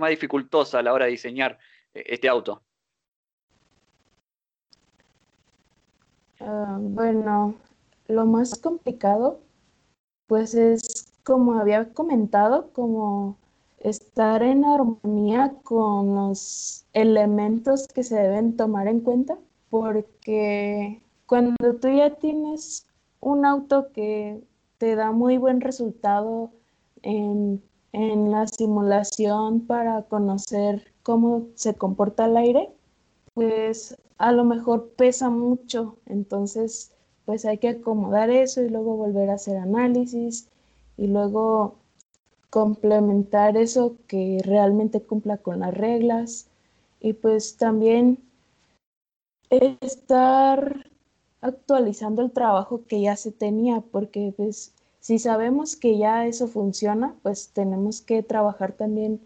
más 0.00 0.10
dificultosa 0.10 0.78
a 0.78 0.82
la 0.82 0.92
hora 0.92 1.04
de 1.04 1.12
diseñar 1.12 1.58
eh, 1.94 2.04
este 2.06 2.28
auto? 2.28 2.62
Ah, 6.40 6.78
bueno, 6.80 7.54
lo 8.08 8.26
más 8.26 8.58
complicado 8.58 9.40
pues 10.28 10.54
es 10.54 11.10
como 11.24 11.54
había 11.54 11.92
comentado, 11.92 12.70
como 12.72 13.36
estar 14.18 14.42
en 14.42 14.64
armonía 14.64 15.54
con 15.62 16.16
los 16.16 16.84
elementos 16.92 17.86
que 17.86 18.02
se 18.02 18.16
deben 18.16 18.56
tomar 18.56 18.88
en 18.88 18.98
cuenta, 18.98 19.38
porque 19.70 21.00
cuando 21.26 21.76
tú 21.80 21.86
ya 21.88 22.16
tienes 22.16 22.88
un 23.20 23.46
auto 23.46 23.92
que 23.92 24.42
te 24.78 24.96
da 24.96 25.12
muy 25.12 25.38
buen 25.38 25.60
resultado 25.60 26.50
en, 27.02 27.62
en 27.92 28.32
la 28.32 28.48
simulación 28.48 29.60
para 29.60 30.02
conocer 30.02 30.92
cómo 31.04 31.46
se 31.54 31.74
comporta 31.74 32.24
el 32.24 32.38
aire, 32.38 32.72
pues 33.34 33.96
a 34.18 34.32
lo 34.32 34.42
mejor 34.42 34.94
pesa 34.96 35.30
mucho, 35.30 35.94
entonces 36.06 36.90
pues 37.24 37.44
hay 37.44 37.58
que 37.58 37.68
acomodar 37.68 38.30
eso 38.30 38.62
y 38.62 38.68
luego 38.68 38.96
volver 38.96 39.30
a 39.30 39.34
hacer 39.34 39.58
análisis 39.58 40.48
y 40.96 41.06
luego 41.06 41.77
complementar 42.50 43.56
eso 43.56 43.96
que 44.06 44.40
realmente 44.44 45.02
cumpla 45.02 45.38
con 45.38 45.60
las 45.60 45.74
reglas 45.74 46.48
y 47.00 47.12
pues 47.12 47.56
también 47.56 48.18
estar 49.50 50.90
actualizando 51.40 52.22
el 52.22 52.32
trabajo 52.32 52.82
que 52.86 53.00
ya 53.00 53.16
se 53.16 53.32
tenía, 53.32 53.80
porque 53.80 54.32
pues 54.36 54.74
si 55.00 55.18
sabemos 55.18 55.76
que 55.76 55.96
ya 55.96 56.26
eso 56.26 56.48
funciona, 56.48 57.14
pues 57.22 57.50
tenemos 57.52 58.00
que 58.00 58.22
trabajar 58.22 58.72
también 58.72 59.20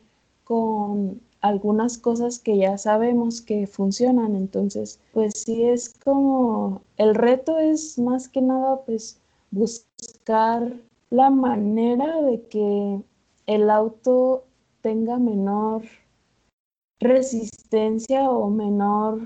con 0.44 1.20
algunas 1.40 1.98
cosas 1.98 2.38
que 2.38 2.56
ya 2.56 2.78
sabemos 2.78 3.40
que 3.40 3.66
funcionan. 3.66 4.36
Entonces, 4.36 5.00
pues 5.12 5.32
sí 5.44 5.64
es 5.64 5.94
como, 6.04 6.82
el 6.98 7.14
reto 7.14 7.58
es 7.58 7.98
más 7.98 8.28
que 8.28 8.42
nada 8.42 8.82
pues 8.84 9.18
buscar 9.50 10.72
la 11.10 11.30
manera 11.30 12.22
de 12.22 12.42
que 12.42 13.00
el 13.46 13.70
auto 13.70 14.44
tenga 14.80 15.18
menor 15.18 15.82
resistencia 17.00 18.22
o 18.30 18.50
menor 18.50 19.20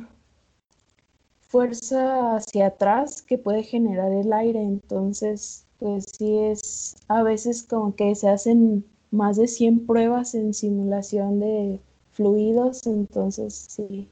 fuerza 1.40 2.36
hacia 2.36 2.66
atrás 2.66 3.22
que 3.22 3.38
puede 3.38 3.62
generar 3.62 4.12
el 4.12 4.32
aire. 4.32 4.62
Entonces, 4.62 5.66
pues 5.78 6.04
sí 6.18 6.38
es 6.38 6.96
a 7.08 7.22
veces 7.22 7.62
como 7.62 7.94
que 7.94 8.14
se 8.14 8.28
hacen 8.28 8.84
más 9.10 9.36
de 9.36 9.46
100 9.46 9.86
pruebas 9.86 10.34
en 10.34 10.54
simulación 10.54 11.40
de 11.40 11.80
fluidos, 12.12 12.86
entonces 12.86 13.66
sí. 13.68 14.08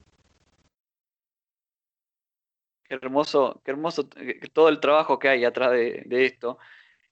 Qué 2.87 2.97
hermoso, 2.97 3.61
qué 3.65 3.71
hermoso 3.71 4.09
eh, 4.17 4.41
todo 4.53 4.69
el 4.69 4.79
trabajo 4.79 5.19
que 5.19 5.29
hay 5.29 5.45
atrás 5.45 5.73
de, 5.73 6.05
esto. 6.27 6.59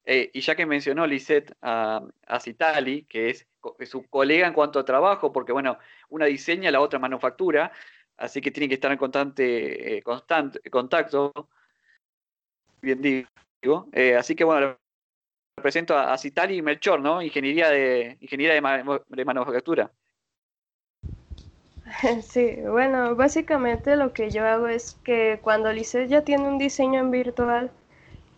Eh, 0.04 0.30
y 0.34 0.40
ya 0.40 0.56
que 0.56 0.66
mencionó 0.66 1.06
Lisette 1.06 1.54
a, 1.62 2.02
Citali, 2.40 3.04
que 3.04 3.30
es, 3.30 3.46
su 3.86 4.06
colega 4.08 4.46
en 4.46 4.54
cuanto 4.54 4.78
a 4.78 4.84
trabajo, 4.84 5.32
porque 5.32 5.52
bueno, 5.52 5.78
una 6.08 6.26
diseña, 6.26 6.70
la 6.70 6.80
otra 6.80 6.98
manufactura, 6.98 7.72
así 8.16 8.40
que 8.40 8.50
tiene 8.50 8.68
que 8.68 8.74
estar 8.74 8.90
en 8.90 8.98
constante, 8.98 9.98
eh, 9.98 10.02
contacto, 10.02 11.48
bien 12.80 13.00
digo. 13.00 13.88
así 14.18 14.34
que 14.34 14.44
bueno, 14.44 14.76
presento 15.54 15.96
a, 15.96 16.16
Citali 16.18 16.62
Melchor, 16.62 17.00
¿no? 17.00 17.22
Ingeniería 17.22 17.70
de, 17.70 18.16
ingeniería 18.20 18.54
de 18.54 19.24
manufactura. 19.24 19.92
Sí, 22.22 22.56
bueno, 22.62 23.14
básicamente 23.14 23.96
lo 23.96 24.12
que 24.12 24.30
yo 24.30 24.46
hago 24.46 24.68
es 24.68 24.98
que 25.04 25.38
cuando 25.42 25.72
Lisset 25.72 26.08
ya 26.08 26.22
tiene 26.22 26.48
un 26.48 26.58
diseño 26.58 27.00
en 27.00 27.10
virtual, 27.10 27.70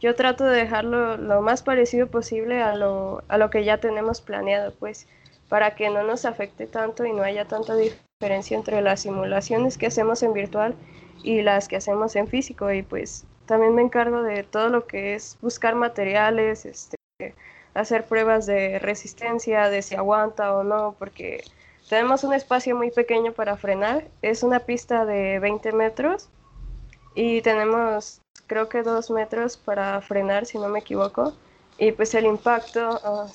yo 0.04 0.14
trato 0.14 0.44
de 0.44 0.58
dejarlo 0.58 1.16
lo 1.16 1.40
más 1.40 1.62
parecido 1.62 2.08
posible 2.08 2.62
a 2.62 2.76
lo, 2.76 3.22
a 3.28 3.38
lo 3.38 3.48
que 3.48 3.64
ya 3.64 3.78
tenemos 3.78 4.20
planeado, 4.20 4.70
pues, 4.74 5.06
para 5.48 5.76
que 5.76 5.88
no 5.88 6.02
nos 6.02 6.26
afecte 6.26 6.66
tanto 6.66 7.06
y 7.06 7.12
no 7.14 7.22
haya 7.22 7.46
tanta 7.46 7.74
diferencia 7.74 8.54
entre 8.54 8.82
las 8.82 9.00
simulaciones 9.00 9.78
que 9.78 9.86
hacemos 9.86 10.22
en 10.22 10.34
virtual 10.34 10.74
y 11.22 11.40
las 11.40 11.68
que 11.68 11.76
hacemos 11.76 12.16
en 12.16 12.28
físico. 12.28 12.70
Y 12.70 12.82
pues 12.82 13.24
también 13.46 13.74
me 13.74 13.80
encargo 13.80 14.22
de 14.22 14.42
todo 14.42 14.68
lo 14.68 14.86
que 14.86 15.14
es 15.14 15.38
buscar 15.40 15.74
materiales, 15.74 16.66
este, 16.66 16.96
hacer 17.72 18.04
pruebas 18.04 18.44
de 18.44 18.78
resistencia, 18.80 19.70
de 19.70 19.80
si 19.80 19.94
aguanta 19.94 20.54
o 20.54 20.64
no, 20.64 20.96
porque 20.98 21.44
tenemos 21.88 22.24
un 22.24 22.34
espacio 22.34 22.76
muy 22.76 22.90
pequeño 22.90 23.32
para 23.32 23.56
frenar, 23.56 24.04
es 24.20 24.42
una 24.42 24.60
pista 24.60 25.06
de 25.06 25.38
20 25.38 25.72
metros 25.72 26.28
y 27.14 27.40
tenemos 27.40 28.20
creo 28.46 28.68
que 28.68 28.82
2 28.82 29.10
metros 29.10 29.56
para 29.56 30.00
frenar, 30.00 30.46
si 30.46 30.58
no 30.58 30.68
me 30.68 30.80
equivoco, 30.80 31.36
y 31.78 31.92
pues 31.92 32.14
el 32.14 32.26
impacto 32.26 33.00
ah, 33.02 33.26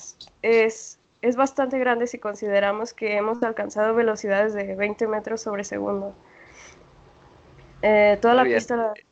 es, 0.42 0.98
es 1.22 1.36
bastante 1.36 1.78
grande 1.78 2.06
si 2.06 2.18
consideramos 2.18 2.92
que 2.92 3.16
hemos 3.16 3.42
alcanzado 3.42 3.94
velocidades 3.94 4.54
de 4.54 4.74
20 4.74 5.06
metros 5.08 5.42
sobre 5.42 5.64
segundo. 5.64 6.14
Eh, 7.82 8.18
toda 8.20 8.34
la 8.34 8.44
pista... 8.44 8.94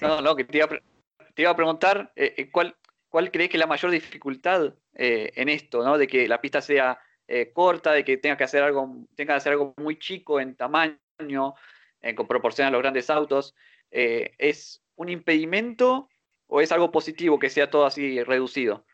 No, 0.00 0.20
no, 0.20 0.36
que 0.36 0.44
te 0.44 0.58
iba, 0.58 1.50
a, 1.50 1.56
preguntar, 1.56 2.12
eh, 2.14 2.34
eh, 2.36 2.50
¿cuál, 2.52 2.76
¿cuál 3.08 3.32
crees 3.32 3.50
que 3.50 3.56
es 3.56 3.60
la 3.60 3.66
mayor 3.66 3.90
dificultad 3.90 4.74
en 4.94 5.48
esto, 5.48 5.82
¿no? 5.82 5.98
de 5.98 6.06
que 6.06 6.28
la 6.28 6.40
pista 6.40 6.60
sea 6.60 7.00
eh, 7.28 7.50
corta, 7.52 7.92
de 7.92 8.04
que 8.04 8.18
tenga 8.18 8.36
que 8.36 8.44
hacer 8.44 8.62
algo, 8.62 8.88
tenga 9.16 9.34
que 9.34 9.38
hacer 9.38 9.52
algo 9.52 9.74
muy 9.78 9.98
chico 9.98 10.38
en 10.38 10.54
tamaño, 10.54 11.54
en 12.00 12.14
con 12.14 12.28
proporción 12.28 12.68
a 12.68 12.70
los 12.70 12.80
grandes 12.80 13.10
autos, 13.10 13.56
eh, 13.98 14.34
¿es 14.36 14.82
un 14.96 15.08
impedimento 15.08 16.10
o 16.48 16.60
es 16.60 16.70
algo 16.70 16.92
positivo 16.92 17.38
que 17.38 17.48
sea 17.48 17.70
todo 17.70 17.86
así 17.86 18.22
reducido? 18.22 18.84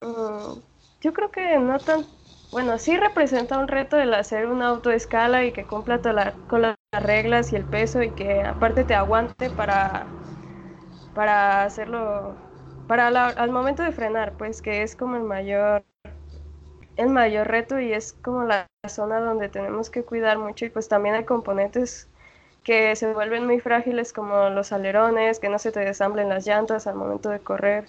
Mm, 0.00 0.60
yo 1.02 1.12
creo 1.12 1.30
que 1.30 1.58
no 1.58 1.78
tan, 1.80 2.06
bueno, 2.50 2.78
sí 2.78 2.96
representa 2.96 3.58
un 3.58 3.68
reto 3.68 3.98
el 3.98 4.14
hacer 4.14 4.46
un 4.46 4.62
auto 4.62 4.88
de 4.88 4.96
escala 4.96 5.44
y 5.44 5.52
que 5.52 5.66
cumpla 5.66 6.00
con 6.48 6.62
las 6.62 6.76
reglas 6.92 7.52
y 7.52 7.56
el 7.56 7.64
peso 7.64 8.02
y 8.02 8.10
que 8.12 8.40
aparte 8.42 8.84
te 8.84 8.94
aguante 8.94 9.50
para, 9.50 10.06
para 11.12 11.64
hacerlo 11.64 12.36
para 12.86 13.08
al 13.08 13.50
momento 13.50 13.82
de 13.82 13.92
frenar, 13.92 14.32
pues 14.38 14.62
que 14.62 14.82
es 14.82 14.96
como 14.96 15.16
el 15.16 15.24
mayor 15.24 15.84
el 16.98 17.08
mayor 17.10 17.46
reto 17.48 17.80
y 17.80 17.92
es 17.92 18.12
como 18.12 18.42
la 18.42 18.66
zona 18.88 19.20
donde 19.20 19.48
tenemos 19.48 19.88
que 19.88 20.02
cuidar 20.02 20.36
mucho 20.36 20.66
y 20.66 20.70
pues 20.70 20.88
también 20.88 21.14
hay 21.14 21.24
componentes 21.24 22.08
que 22.64 22.94
se 22.96 23.12
vuelven 23.12 23.46
muy 23.46 23.60
frágiles 23.60 24.12
como 24.12 24.50
los 24.50 24.72
alerones, 24.72 25.38
que 25.38 25.48
no 25.48 25.58
se 25.58 25.72
te 25.72 25.80
desamblen 25.80 26.28
las 26.28 26.46
llantas 26.46 26.86
al 26.86 26.96
momento 26.96 27.30
de 27.30 27.38
correr 27.38 27.86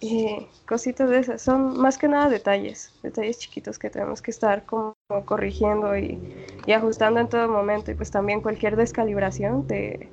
y 0.00 0.48
cositas 0.66 1.10
de 1.10 1.18
esas. 1.18 1.42
Son 1.42 1.78
más 1.78 1.98
que 1.98 2.08
nada 2.08 2.30
detalles, 2.30 2.98
detalles 3.02 3.38
chiquitos 3.38 3.78
que 3.78 3.90
tenemos 3.90 4.22
que 4.22 4.30
estar 4.30 4.64
como 4.64 4.94
corrigiendo 5.26 5.96
y, 5.96 6.18
y 6.66 6.72
ajustando 6.72 7.20
en 7.20 7.28
todo 7.28 7.48
momento 7.48 7.90
y 7.90 7.94
pues 7.94 8.10
también 8.10 8.40
cualquier 8.40 8.76
descalibración 8.76 9.66
te, 9.66 10.08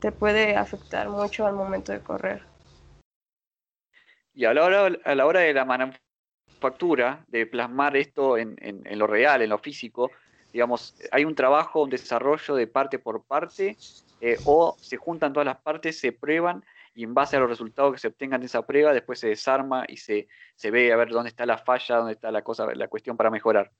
te 0.00 0.12
puede 0.12 0.56
afectar 0.56 1.08
mucho 1.08 1.46
al 1.46 1.54
momento 1.54 1.90
de 1.90 2.00
correr. 2.00 2.42
Y 4.34 4.44
a 4.44 4.52
la 4.52 4.64
hora, 4.64 4.98
a 5.04 5.14
la 5.14 5.26
hora 5.26 5.40
manufactura, 6.64 7.24
de 7.28 7.46
plasmar 7.46 7.96
esto 7.96 8.38
en, 8.38 8.56
lo 8.98 9.06
real, 9.06 9.42
en 9.42 9.50
lo 9.50 9.58
físico, 9.58 10.10
digamos, 10.52 10.94
hay 11.10 11.24
un 11.24 11.34
trabajo, 11.34 11.82
un 11.82 11.90
desarrollo 11.90 12.54
de 12.54 12.66
parte 12.66 12.98
por 12.98 13.22
parte, 13.24 13.76
eh, 14.20 14.36
o 14.46 14.74
se 14.80 14.96
juntan 14.96 15.32
todas 15.32 15.46
las 15.46 15.58
partes, 15.58 15.98
se 15.98 16.12
prueban 16.12 16.64
y 16.94 17.04
en 17.04 17.12
base 17.12 17.36
a 17.36 17.40
los 17.40 17.50
resultados 17.50 17.92
que 17.92 17.98
se 17.98 18.08
obtengan 18.08 18.40
de 18.40 18.46
esa 18.46 18.62
prueba, 18.62 18.92
después 18.92 19.18
se 19.18 19.28
desarma 19.28 19.84
y 19.88 19.96
se, 19.96 20.28
se 20.54 20.70
ve 20.70 20.92
a 20.92 20.96
ver 20.96 21.10
dónde 21.10 21.28
está 21.28 21.44
la 21.44 21.58
falla, 21.58 21.96
dónde 21.96 22.12
está 22.12 22.30
la 22.30 22.42
cosa, 22.42 22.66
la 22.74 22.88
cuestión 22.88 23.16
para 23.16 23.30
mejorar. 23.30 23.70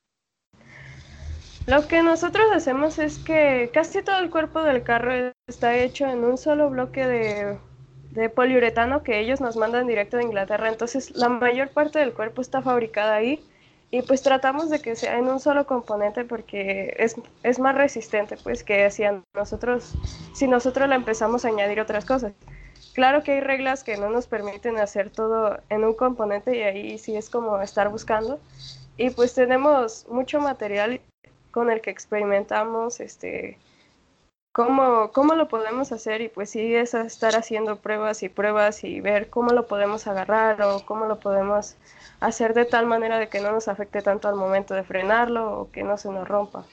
Lo 1.65 1.87
que 1.87 2.03
nosotros 2.03 2.45
hacemos 2.53 2.99
es 2.99 3.17
que 3.17 3.71
casi 3.73 4.03
todo 4.03 4.19
el 4.19 4.29
cuerpo 4.29 4.61
del 4.61 4.83
carro 4.83 5.31
está 5.47 5.75
hecho 5.77 6.05
en 6.05 6.23
un 6.23 6.37
solo 6.37 6.69
bloque 6.69 7.07
de 7.07 7.57
de 8.15 8.29
poliuretano 8.29 9.03
que 9.03 9.19
ellos 9.19 9.41
nos 9.41 9.57
mandan 9.57 9.87
directo 9.87 10.17
de 10.17 10.23
Inglaterra. 10.23 10.69
Entonces 10.69 11.15
la 11.15 11.29
mayor 11.29 11.69
parte 11.69 11.99
del 11.99 12.13
cuerpo 12.13 12.41
está 12.41 12.61
fabricada 12.61 13.15
ahí 13.15 13.43
y 13.91 14.01
pues 14.01 14.21
tratamos 14.23 14.69
de 14.69 14.81
que 14.81 14.95
sea 14.95 15.17
en 15.17 15.27
un 15.27 15.39
solo 15.39 15.67
componente 15.67 16.23
porque 16.23 16.95
es, 16.97 17.15
es 17.43 17.59
más 17.59 17.75
resistente 17.75 18.37
pues 18.41 18.63
que 18.63 18.89
si 18.89 19.03
nosotros, 19.33 19.93
si 20.33 20.47
nosotros 20.47 20.89
le 20.89 20.95
empezamos 20.95 21.45
a 21.45 21.49
añadir 21.49 21.79
otras 21.79 22.05
cosas. 22.05 22.33
Claro 22.93 23.23
que 23.23 23.33
hay 23.33 23.41
reglas 23.41 23.83
que 23.83 23.97
no 23.97 24.09
nos 24.09 24.27
permiten 24.27 24.77
hacer 24.77 25.09
todo 25.09 25.59
en 25.69 25.83
un 25.83 25.93
componente 25.93 26.57
y 26.57 26.61
ahí 26.63 26.97
sí 26.97 27.15
es 27.17 27.29
como 27.29 27.61
estar 27.61 27.89
buscando. 27.89 28.39
Y 28.97 29.09
pues 29.09 29.33
tenemos 29.33 30.07
mucho 30.07 30.39
material 30.39 31.01
con 31.51 31.69
el 31.69 31.81
que 31.81 31.89
experimentamos, 31.89 33.01
este, 33.01 33.57
cómo, 34.55 35.11
cómo 35.11 35.35
lo 35.35 35.49
podemos 35.49 35.91
hacer 35.91 36.21
y 36.21 36.29
pues 36.29 36.51
sí 36.51 36.73
es 36.73 36.93
estar 36.93 37.35
haciendo 37.35 37.75
pruebas 37.75 38.23
y 38.23 38.29
pruebas 38.29 38.85
y 38.85 39.01
ver 39.01 39.29
cómo 39.29 39.51
lo 39.51 39.67
podemos 39.67 40.07
agarrar 40.07 40.61
o 40.61 40.79
cómo 40.85 41.07
lo 41.07 41.19
podemos 41.19 41.75
hacer 42.21 42.53
de 42.53 42.63
tal 42.63 42.85
manera 42.85 43.19
de 43.19 43.27
que 43.27 43.41
no 43.41 43.51
nos 43.51 43.67
afecte 43.67 44.01
tanto 44.01 44.29
al 44.29 44.35
momento 44.35 44.73
de 44.73 44.85
frenarlo 44.85 45.59
o 45.59 45.71
que 45.71 45.83
no 45.83 45.97
se 45.97 46.07
nos 46.07 46.25
rompa. 46.25 46.65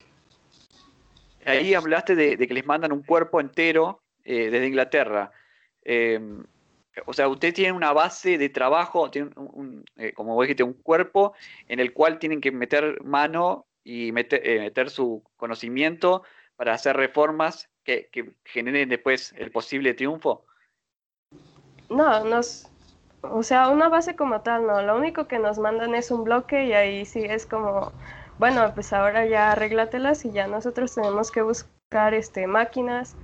Ahí 1.45 1.75
hablaste 1.75 2.15
de, 2.15 2.39
que 2.39 2.55
les 2.55 2.65
mandan 2.65 2.93
un 2.93 3.03
cuerpo 3.03 3.41
entero 3.41 4.01
eh, 4.23 4.49
desde 4.49 4.69
Inglaterra. 4.69 5.33
Em, 5.83 6.45
o 7.05 7.13
sea, 7.13 7.27
usted 7.27 7.53
tiene 7.53 7.73
una 7.73 7.93
base 7.93 8.39
de 8.39 8.49
trabajo, 8.49 9.11
tiene 9.11 9.31
un, 9.35 9.85
eh, 9.97 10.13
como 10.13 10.37
vos 10.37 10.45
dijiste, 10.45 10.63
un 10.63 10.75
cuerpo 10.75 11.35
en 11.67 11.81
el 11.81 11.93
cual 11.93 12.21
tienen 12.21 12.41
que 12.41 12.53
meter 12.53 13.03
mano 13.03 13.67
y 13.83 14.13
meter, 14.13 14.41
eh, 14.49 14.61
meter 14.61 14.89
su 14.89 15.25
conocimiento 15.37 16.23
para 16.55 16.75
hacer 16.75 16.97
reformas 16.97 17.72
que, 17.85 18.35
generen 18.45 18.89
después 18.89 19.35
el 19.37 19.51
posible 19.51 19.95
triunfo? 19.95 20.45
No, 21.89 22.25
nos, 22.25 22.69
o 23.23 23.43
sea, 23.43 23.69
una 23.69 23.89
base 23.89 24.17
como 24.17 24.41
tal, 24.41 24.67
no. 24.67 24.83
Lo 24.83 24.97
único 24.97 25.27
que 25.27 25.39
nos 25.39 25.59
mandan 25.59 25.95
es 25.95 26.11
un 26.11 26.25
bloque 26.25 26.65
y 26.65 26.73
ahí 26.73 27.05
sí 27.05 27.21
es 27.25 27.47
como, 27.47 27.93
bueno, 28.39 28.73
pues 28.75 28.93
ahora 28.93 29.27
ya 29.27 29.53
arréglatelas 29.53 30.25
y 30.25 30.33
ya 30.33 30.47
nosotros 30.47 30.95
tenemos 30.95 31.31
que 31.31 31.43
buscar 31.43 32.15
este, 32.15 32.47
máquinas 32.47 33.17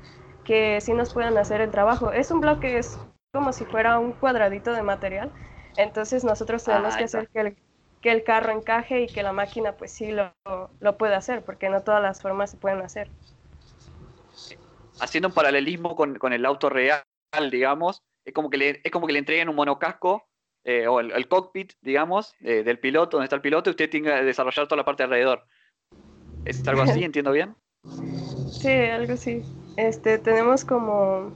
que 0.44 0.80
sí 0.80 0.92
nos 0.94 1.12
puedan 1.12 1.36
hacer 1.38 1.60
el 1.60 1.70
trabajo. 1.70 2.12
Es 2.12 2.30
un 2.30 2.40
bloque, 2.40 2.78
es 2.78 2.98
como 3.32 3.52
si 3.52 3.64
fuera 3.64 3.98
un 3.98 4.12
cuadradito 4.12 4.72
de 4.72 4.82
material. 4.82 5.30
Entonces 5.76 6.24
nosotros 6.24 6.64
tenemos 6.64 6.94
Ah, 6.94 6.98
que 6.98 7.04
hacer 7.04 7.28
que 7.28 7.40
el, 7.40 7.56
que 8.00 8.10
el 8.12 8.24
carro 8.24 8.52
encaje 8.52 9.02
y 9.02 9.06
que 9.06 9.22
la 9.22 9.32
máquina 9.32 9.72
pues 9.72 9.92
sí 9.92 10.10
lo, 10.10 10.32
lo 10.80 10.96
pueda 10.96 11.16
hacer, 11.16 11.44
porque 11.44 11.68
no 11.68 11.82
todas 11.82 12.02
las 12.02 12.22
formas 12.22 12.50
se 12.50 12.56
pueden 12.56 12.80
hacer. 12.80 13.10
Haciendo 15.00 15.28
un 15.28 15.34
paralelismo 15.34 15.94
con, 15.96 16.18
con 16.18 16.32
el 16.32 16.44
auto 16.44 16.68
real, 16.68 17.02
digamos, 17.50 18.02
es 18.24 18.32
como 18.32 18.50
que 18.50 18.56
le, 18.56 18.80
es 18.82 18.90
como 18.90 19.06
que 19.06 19.12
le 19.12 19.20
entreguen 19.20 19.48
un 19.48 19.56
monocasco 19.56 20.28
eh, 20.64 20.86
o 20.86 21.00
el, 21.00 21.12
el 21.12 21.28
cockpit, 21.28 21.72
digamos, 21.80 22.34
eh, 22.40 22.62
del 22.62 22.78
piloto, 22.78 23.16
donde 23.16 23.24
está 23.24 23.36
el 23.36 23.42
piloto, 23.42 23.70
y 23.70 23.72
usted 23.72 23.88
tiene 23.88 24.08
que 24.08 24.24
desarrollar 24.24 24.66
toda 24.66 24.78
la 24.78 24.84
parte 24.84 25.02
alrededor. 25.02 25.44
¿Es 26.44 26.66
algo 26.68 26.82
así? 26.82 27.02
¿Entiendo 27.04 27.32
bien? 27.32 27.54
Sí, 28.50 28.72
algo 28.72 29.14
así. 29.14 29.42
Este, 29.76 30.18
tenemos 30.18 30.64
como, 30.64 31.32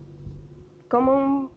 como 0.88 1.14
un, 1.14 1.52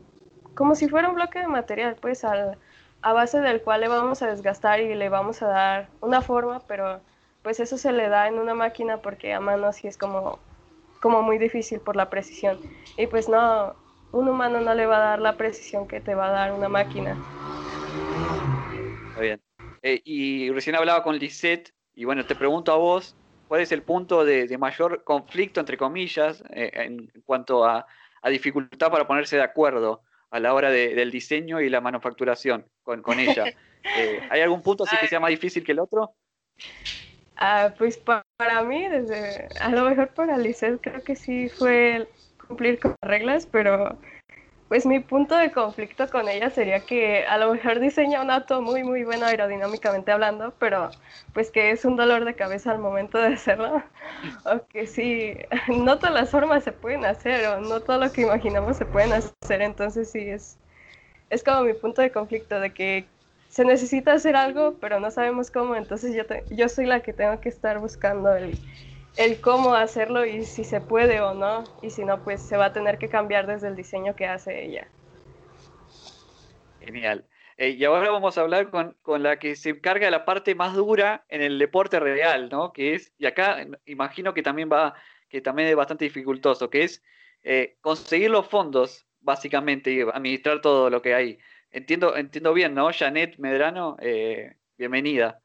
como 0.53 0.75
si 0.75 0.87
fuera 0.87 1.09
un 1.09 1.15
bloque 1.15 1.39
de 1.39 1.47
material, 1.47 1.95
pues, 1.99 2.23
al, 2.23 2.57
a 3.05 3.13
base 3.13 3.39
del 3.39 3.61
cual 3.61 3.81
le 3.81 3.87
vamos 3.87 4.23
a 4.23 4.27
desgastar 4.27 4.79
y 4.79 4.95
le 4.95 5.09
vamos 5.09 5.43
a 5.43 5.47
dar 5.47 5.89
una 6.01 6.21
forma, 6.21 6.61
pero 6.67 7.01
pues 7.43 7.59
eso 7.59 7.77
se 7.77 7.91
le 7.91 8.09
da 8.09 8.27
en 8.27 8.39
una 8.39 8.55
máquina 8.55 8.97
porque 8.97 9.31
a 9.31 9.39
mano 9.39 9.71
sí 9.73 9.87
es 9.87 9.95
como, 9.95 10.39
como 11.05 11.21
muy 11.21 11.37
difícil 11.37 11.81
por 11.81 11.95
la 11.95 12.09
precisión. 12.09 12.59
Y 12.97 13.05
pues 13.05 13.29
no, 13.29 13.75
un 14.11 14.27
humano 14.27 14.59
no 14.59 14.73
le 14.73 14.87
va 14.87 14.97
a 14.97 15.09
dar 15.09 15.19
la 15.21 15.37
precisión 15.37 15.87
que 15.87 16.01
te 16.01 16.15
va 16.15 16.29
a 16.29 16.31
dar 16.31 16.51
una 16.51 16.67
máquina. 16.67 17.15
Está 19.09 19.21
bien. 19.21 19.41
Eh, 19.83 20.01
y 20.03 20.49
recién 20.49 20.75
hablaba 20.75 21.03
con 21.03 21.15
Lisette, 21.19 21.71
y 21.93 22.05
bueno, 22.05 22.25
te 22.25 22.33
pregunto 22.33 22.71
a 22.71 22.77
vos, 22.77 23.15
¿cuál 23.47 23.61
es 23.61 23.71
el 23.71 23.83
punto 23.83 24.25
de, 24.25 24.47
de 24.47 24.57
mayor 24.57 25.03
conflicto, 25.03 25.59
entre 25.59 25.77
comillas, 25.77 26.43
eh, 26.49 26.71
en 26.73 27.11
cuanto 27.23 27.63
a, 27.63 27.85
a, 28.23 28.29
dificultad 28.31 28.89
para 28.89 29.05
ponerse 29.05 29.35
de 29.35 29.43
acuerdo 29.43 30.01
a 30.31 30.39
la 30.39 30.55
hora 30.55 30.71
de, 30.71 30.95
del 30.95 31.11
diseño 31.11 31.61
y 31.61 31.69
la 31.69 31.81
manufacturación 31.81 32.65
con, 32.81 33.03
con 33.03 33.19
ella? 33.19 33.45
Eh, 33.97 34.19
¿Hay 34.31 34.41
algún 34.41 34.63
punto 34.63 34.83
así 34.83 34.97
que 34.97 35.07
sea 35.07 35.19
más 35.19 35.29
difícil 35.29 35.63
que 35.63 35.71
el 35.71 35.77
otro? 35.77 36.15
Ah, 37.35 37.71
pues 37.77 37.97
pa 37.97 38.24
para 38.37 38.63
mí, 38.63 38.87
desde, 38.87 39.47
a 39.59 39.69
lo 39.69 39.89
mejor 39.89 40.09
para 40.09 40.37
Lisette 40.37 40.81
creo 40.81 41.03
que 41.03 41.15
sí 41.15 41.49
fue 41.49 42.07
cumplir 42.47 42.79
con 42.79 42.95
las 43.01 43.09
reglas, 43.09 43.47
pero 43.47 43.97
pues 44.67 44.85
mi 44.85 44.99
punto 44.99 45.35
de 45.35 45.51
conflicto 45.51 46.09
con 46.09 46.27
ella 46.27 46.49
sería 46.49 46.79
que 46.85 47.25
a 47.25 47.37
lo 47.37 47.53
mejor 47.53 47.79
diseña 47.79 48.21
un 48.21 48.31
auto 48.31 48.61
muy 48.61 48.83
muy 48.83 49.03
bueno 49.03 49.25
aerodinámicamente 49.25 50.11
hablando, 50.11 50.53
pero 50.59 50.89
pues 51.33 51.51
que 51.51 51.71
es 51.71 51.85
un 51.85 51.95
dolor 51.95 52.25
de 52.25 52.35
cabeza 52.35 52.71
al 52.71 52.79
momento 52.79 53.17
de 53.19 53.33
hacerlo, 53.35 53.83
o 54.45 54.65
que 54.67 54.87
sí, 54.87 55.37
no 55.67 55.97
todas 55.99 56.15
las 56.15 56.29
formas 56.31 56.63
se 56.63 56.71
pueden 56.71 57.05
hacer, 57.05 57.47
o 57.47 57.61
no 57.61 57.81
todo 57.81 57.99
lo 57.99 58.11
que 58.11 58.21
imaginamos 58.21 58.77
se 58.77 58.85
pueden 58.85 59.13
hacer, 59.13 59.61
entonces 59.61 60.11
sí 60.11 60.29
es, 60.29 60.57
es 61.29 61.43
como 61.43 61.63
mi 61.63 61.73
punto 61.73 62.01
de 62.01 62.11
conflicto, 62.11 62.59
de 62.59 62.73
que 62.73 63.05
se 63.55 63.63
necesita 63.63 64.11
hacer 64.11 64.35
algo, 64.35 64.75
pero 64.81 64.99
no 64.99 65.09
sabemos 65.11 65.49
cómo, 65.49 65.77
entonces 65.77 66.13
yo, 66.13 66.25
te, 66.25 66.43
yo 66.51 66.67
soy 66.67 66.87
la 66.87 66.99
que 66.99 67.13
tengo 67.13 67.39
que 67.39 67.47
estar 67.47 67.79
buscando 67.79 68.35
el, 68.35 68.53
el 69.15 69.39
cómo 69.39 69.73
hacerlo 69.73 70.25
y 70.25 70.43
si 70.43 70.65
se 70.65 70.81
puede 70.81 71.21
o 71.21 71.33
no, 71.33 71.63
y 71.81 71.89
si 71.89 72.03
no, 72.03 72.21
pues 72.21 72.41
se 72.41 72.57
va 72.57 72.65
a 72.65 72.73
tener 72.73 72.97
que 72.97 73.07
cambiar 73.07 73.47
desde 73.47 73.69
el 73.69 73.77
diseño 73.77 74.13
que 74.13 74.27
hace 74.27 74.65
ella. 74.65 74.85
Genial. 76.81 77.23
Eh, 77.55 77.69
y 77.69 77.85
ahora 77.85 78.11
vamos 78.11 78.37
a 78.37 78.41
hablar 78.41 78.69
con, 78.69 78.97
con, 79.01 79.23
la 79.23 79.39
que 79.39 79.55
se 79.55 79.69
encarga 79.69 80.07
de 80.07 80.11
la 80.11 80.25
parte 80.25 80.53
más 80.53 80.73
dura 80.73 81.23
en 81.29 81.41
el 81.41 81.57
deporte 81.57 81.97
real, 82.01 82.49
¿no? 82.49 82.73
Que 82.73 82.95
es, 82.95 83.13
y 83.17 83.25
acá 83.25 83.65
imagino 83.85 84.33
que 84.33 84.43
también 84.43 84.69
va, 84.69 84.95
que 85.29 85.39
también 85.39 85.69
es 85.69 85.77
bastante 85.77 86.03
dificultoso, 86.03 86.69
que 86.69 86.83
es 86.83 87.01
eh, 87.43 87.77
conseguir 87.79 88.31
los 88.31 88.49
fondos, 88.49 89.07
básicamente, 89.21 89.93
y 89.93 90.01
administrar 90.01 90.59
todo 90.59 90.89
lo 90.89 91.01
que 91.01 91.15
hay. 91.15 91.39
Entiendo, 91.75 92.15
entiendo 92.15 92.53
bien, 92.53 92.73
¿no? 92.73 92.89
Janet 92.97 93.37
Medrano, 93.37 93.97
eh, 93.99 94.55
bienvenida. 94.77 95.41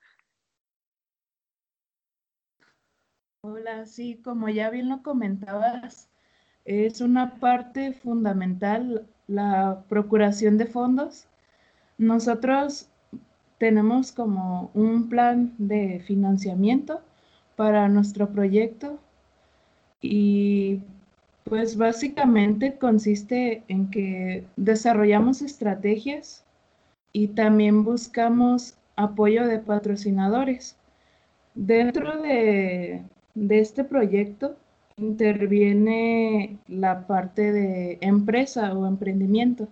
Hola, 3.41 3.85
sí, 3.85 4.21
como 4.23 4.49
ya 4.49 4.71
bien 4.71 4.89
lo 4.89 5.03
comentabas, 5.03 6.09
es 6.65 7.01
una 7.01 7.41
parte 7.41 7.95
fundamental 7.95 9.09
la 9.27 9.83
procuración 9.89 10.57
de 10.57 10.67
fondos. 10.67 11.27
Nosotros 11.99 12.89
tenemos 13.59 14.13
como 14.13 14.71
un 14.73 15.09
plan 15.09 15.53
de 15.59 15.99
financiamiento 15.99 17.03
para 17.57 17.89
nuestro 17.89 18.29
proyecto 18.31 19.01
y 20.01 20.79
pues 21.51 21.77
básicamente 21.77 22.77
consiste 22.79 23.65
en 23.67 23.91
que 23.91 24.45
desarrollamos 24.55 25.43
estrategias 25.43 26.45
y 27.13 27.27
también 27.27 27.83
buscamos 27.83 28.77
apoyo 28.95 29.49
de 29.49 29.59
patrocinadores. 29.59 30.77
Dentro 31.57 32.23
de, 32.23 33.03
de 33.35 33.59
este 33.59 33.83
proyecto 33.83 34.55
interviene 34.97 36.57
la 36.69 37.09
parte 37.09 37.51
de 37.51 37.99
empresa 38.01 38.73
o 38.73 38.87
emprendimiento, 38.87 39.67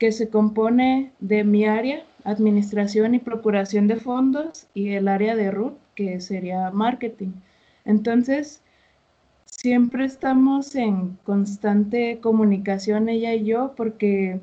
que 0.00 0.10
se 0.10 0.28
compone 0.28 1.12
de 1.20 1.44
mi 1.44 1.64
área, 1.64 2.02
administración 2.24 3.14
y 3.14 3.20
procuración 3.20 3.86
de 3.86 3.96
fondos, 3.96 4.66
y 4.74 4.94
el 4.94 5.06
área 5.06 5.36
de 5.36 5.52
RUT, 5.52 5.74
que 5.94 6.20
sería 6.20 6.72
marketing. 6.72 7.30
Entonces, 7.84 8.64
siempre 9.64 10.04
estamos 10.04 10.74
en 10.74 11.16
constante 11.24 12.18
comunicación 12.20 13.08
ella 13.08 13.32
y 13.32 13.46
yo, 13.46 13.72
porque 13.74 14.38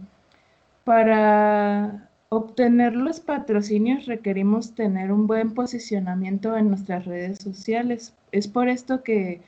para 0.84 2.10
obtener 2.30 2.96
los 2.96 3.20
patrocinios 3.20 4.08
requerimos 4.08 4.74
tener 4.74 5.12
un 5.12 5.28
buen 5.28 5.54
posicionamiento 5.54 6.58
en 6.58 6.70
nuestras 6.70 7.06
redes 7.06 7.38
sociales. 7.38 8.16
Es 8.32 8.48
por 8.48 8.68
esto 8.68 9.04
que 9.04 9.42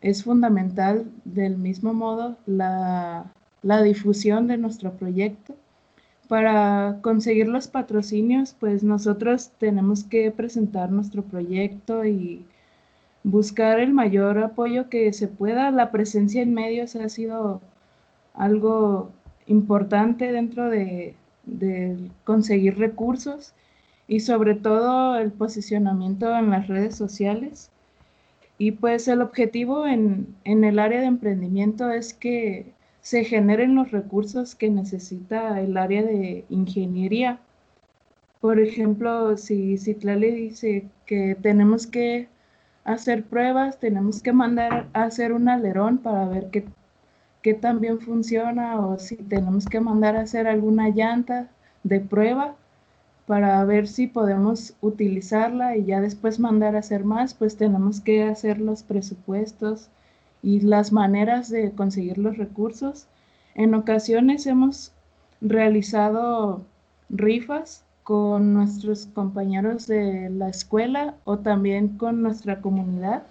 es 0.00 0.24
fundamental 0.24 1.04
del 1.26 1.58
mismo 1.58 1.92
modo 1.92 2.38
la, 2.46 3.30
la, 3.60 3.82
difusión 3.82 4.46
de 4.46 4.56
nuestro 4.56 4.94
proyecto. 4.94 5.54
Para 6.26 7.00
conseguir 7.02 7.48
los 7.48 7.68
patrocinios, 7.68 8.56
pues 8.58 8.82
nosotros 8.82 9.50
tenemos 9.58 10.04
que 10.04 10.30
presentar 10.30 10.90
nuestro 10.90 11.22
proyecto 11.22 12.06
y 12.06 12.46
buscar 13.24 13.80
el 13.80 13.92
mayor 13.92 14.38
apoyo 14.38 14.88
que 14.88 15.12
se 15.12 15.28
pueda. 15.28 15.70
La 15.70 15.90
presencia 15.90 16.42
en 16.42 16.54
medios 16.54 16.96
ha 16.96 17.08
sido 17.08 17.60
algo 18.34 19.10
importante 19.46 20.32
dentro 20.32 20.68
de, 20.70 21.14
conseguir 22.24 22.78
recursos 22.78 23.54
y 24.06 24.20
sobre 24.20 24.54
todo 24.54 25.18
el 25.18 25.32
posicionamiento 25.32 26.34
en 26.36 26.50
las 26.50 26.68
redes 26.68 26.94
sociales. 26.94 27.70
Y 28.58 28.72
pues 28.72 29.08
el 29.08 29.22
objetivo 29.22 29.86
en, 29.86 30.34
en, 30.44 30.64
el 30.64 30.78
área 30.78 31.00
de 31.00 31.06
emprendimiento 31.06 31.90
es 31.90 32.12
que 32.12 32.72
se 33.00 33.24
generen 33.24 33.74
los 33.74 33.90
recursos 33.92 34.54
que 34.54 34.68
necesita 34.68 35.60
el 35.60 35.76
área 35.76 36.02
de 36.02 36.44
ingeniería. 36.50 37.38
Por 38.40 38.60
ejemplo, 38.60 39.36
si 39.36 39.78
Citlali 39.78 40.30
dice 40.30 40.86
que 41.06 41.36
tenemos 41.40 41.86
que 41.86 42.28
hacer 42.92 43.24
pruebas, 43.24 43.78
tenemos 43.78 44.22
que 44.22 44.32
mandar 44.32 44.88
a 44.92 45.04
hacer 45.04 45.32
un 45.32 45.48
alerón 45.48 45.98
para 45.98 46.26
ver 46.28 46.50
qué, 46.50 46.64
qué 47.42 47.54
tan 47.54 47.80
bien 47.80 48.00
funciona 48.00 48.80
o 48.80 48.98
si 48.98 49.16
tenemos 49.16 49.66
que 49.66 49.80
mandar 49.80 50.16
a 50.16 50.22
hacer 50.22 50.46
alguna 50.46 50.88
llanta 50.88 51.48
de 51.84 52.00
prueba 52.00 52.56
para 53.26 53.62
ver 53.64 53.88
si 53.88 54.06
podemos 54.06 54.74
utilizarla 54.80 55.76
y 55.76 55.84
ya 55.84 56.00
después 56.00 56.40
mandar 56.40 56.76
a 56.76 56.78
hacer 56.78 57.04
más, 57.04 57.34
pues 57.34 57.58
tenemos 57.58 58.00
que 58.00 58.22
hacer 58.24 58.58
los 58.58 58.82
presupuestos 58.82 59.90
y 60.42 60.60
las 60.60 60.92
maneras 60.92 61.50
de 61.50 61.72
conseguir 61.72 62.16
los 62.16 62.38
recursos. 62.38 63.06
En 63.54 63.74
ocasiones 63.74 64.46
hemos 64.46 64.92
realizado 65.42 66.62
rifas 67.10 67.84
con 68.08 68.54
nuestros 68.54 69.04
compañeros 69.04 69.86
de 69.86 70.30
la 70.30 70.48
escuela 70.48 71.16
o 71.24 71.40
también 71.40 71.98
con 71.98 72.22
nuestra 72.22 72.62
comunidad. 72.62 73.22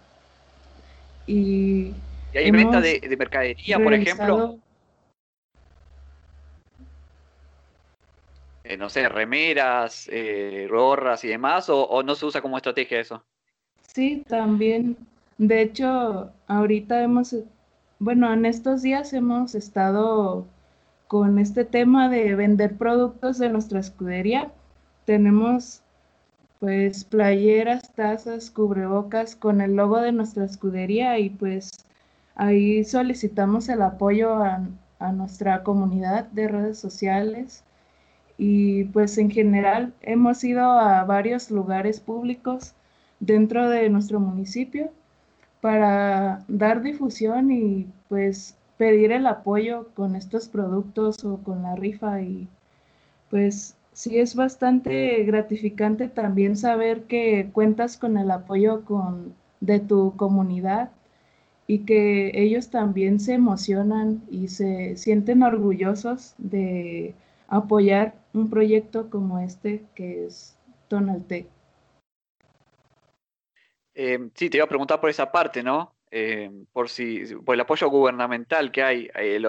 Y, 1.26 1.96
¿Y 2.32 2.38
hay 2.38 2.52
venta 2.52 2.80
de, 2.80 3.00
de, 3.00 3.18
mercadería, 3.18 3.80
por 3.80 3.92
ejemplo. 3.96 4.60
Eh, 8.66 8.78
no 8.78 8.88
sé, 8.88 9.10
remeras, 9.10 10.08
eh, 10.12 10.68
gorras 10.70 11.24
y 11.24 11.30
demás, 11.30 11.70
o, 11.70 11.84
o 11.86 12.04
no 12.04 12.14
se 12.14 12.28
usa 12.28 12.44
como 12.44 12.56
estrategia 12.56 13.00
eso? 13.00 13.24
Sí, 13.82 14.24
también. 14.28 14.96
De 15.40 15.64
hecho, 15.64 16.32
ahorita 16.46 17.02
hemos, 17.02 17.36
bueno, 17.98 18.32
en 18.32 18.46
estos 18.46 18.84
días 18.84 19.12
hemos 19.14 19.56
estado 19.56 20.46
con 21.08 21.40
este 21.40 21.66
tema 21.66 22.10
de 22.10 22.36
vender 22.36 22.78
productos 22.78 23.40
de 23.40 23.50
nuestra 23.50 23.80
escudería. 23.80 24.52
Tenemos 25.08 25.82
pues 26.60 27.06
playeras, 27.06 27.94
tazas, 27.94 28.52
cubrebocas 28.52 29.38
con 29.38 29.62
el 29.62 29.78
logo 29.78 30.02
de 30.02 30.12
nuestra 30.12 30.44
escudería 30.44 31.18
y 31.18 31.30
pues 31.30 31.72
ahí 32.36 32.84
solicitamos 32.84 33.70
el 33.70 33.84
apoyo 33.84 34.44
a, 34.44 34.68
nuestra 35.14 35.64
comunidad 35.64 36.26
de 36.26 36.50
redes 36.50 36.78
sociales. 36.78 37.64
Y 38.38 38.84
pues 38.84 39.18
en 39.18 39.32
general 39.32 39.94
hemos 40.02 40.44
ido 40.44 40.72
a 40.72 41.06
varios 41.06 41.52
lugares 41.52 42.02
públicos 42.02 42.74
dentro 43.22 43.70
de 43.70 43.90
nuestro 43.90 44.20
municipio 44.20 44.92
para 45.62 46.44
dar 46.50 46.82
difusión 46.82 47.50
y 47.50 47.88
pues 48.10 48.58
pedir 48.78 49.14
el 49.14 49.26
apoyo 49.26 49.88
con 49.96 50.18
estos 50.18 50.50
productos 50.50 51.24
o 51.24 51.38
con 51.38 51.64
la 51.64 51.78
rifa 51.78 52.22
y 52.22 52.50
pues 53.30 53.77
sí 53.98 54.20
es 54.20 54.36
bastante 54.36 55.24
gratificante 55.24 56.08
también 56.08 56.56
saber 56.56 57.06
que 57.06 57.50
cuentas 57.52 57.98
con 57.98 58.16
el 58.18 58.30
apoyo 58.30 58.86
con, 58.86 59.34
de 59.60 59.80
tu 59.80 60.16
comunidad 60.16 60.92
y 61.66 61.80
que 61.80 62.30
ellos 62.36 62.70
también 62.70 63.20
se 63.20 63.34
emocionan 63.34 64.22
y 64.30 64.50
se 64.50 64.96
sienten 64.98 65.42
orgullosos 65.42 66.36
de 66.38 67.16
apoyar 67.48 68.14
un 68.34 68.52
proyecto 68.52 69.10
como 69.10 69.40
este 69.40 69.84
que 69.96 70.28
es 70.28 70.56
Tonaltec. 70.90 71.48
Eh, 73.96 74.30
sí, 74.36 74.52
te 74.52 74.58
iba 74.58 74.66
a 74.66 74.70
preguntar 74.70 75.02
por 75.02 75.10
esa 75.10 75.32
parte, 75.32 75.64
¿no? 75.64 75.96
Eh, 76.12 76.52
por 76.72 76.88
si 76.88 77.24
por 77.44 77.56
el 77.56 77.62
apoyo 77.62 77.90
gubernamental 77.90 78.72
que 78.72 78.84
hay, 78.84 79.10
eh, 79.16 79.42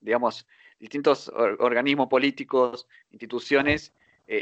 digamos, 0.00 0.44
distintos 0.82 1.32
organismos 1.60 2.08
políticos, 2.08 2.86
instituciones 3.12 3.94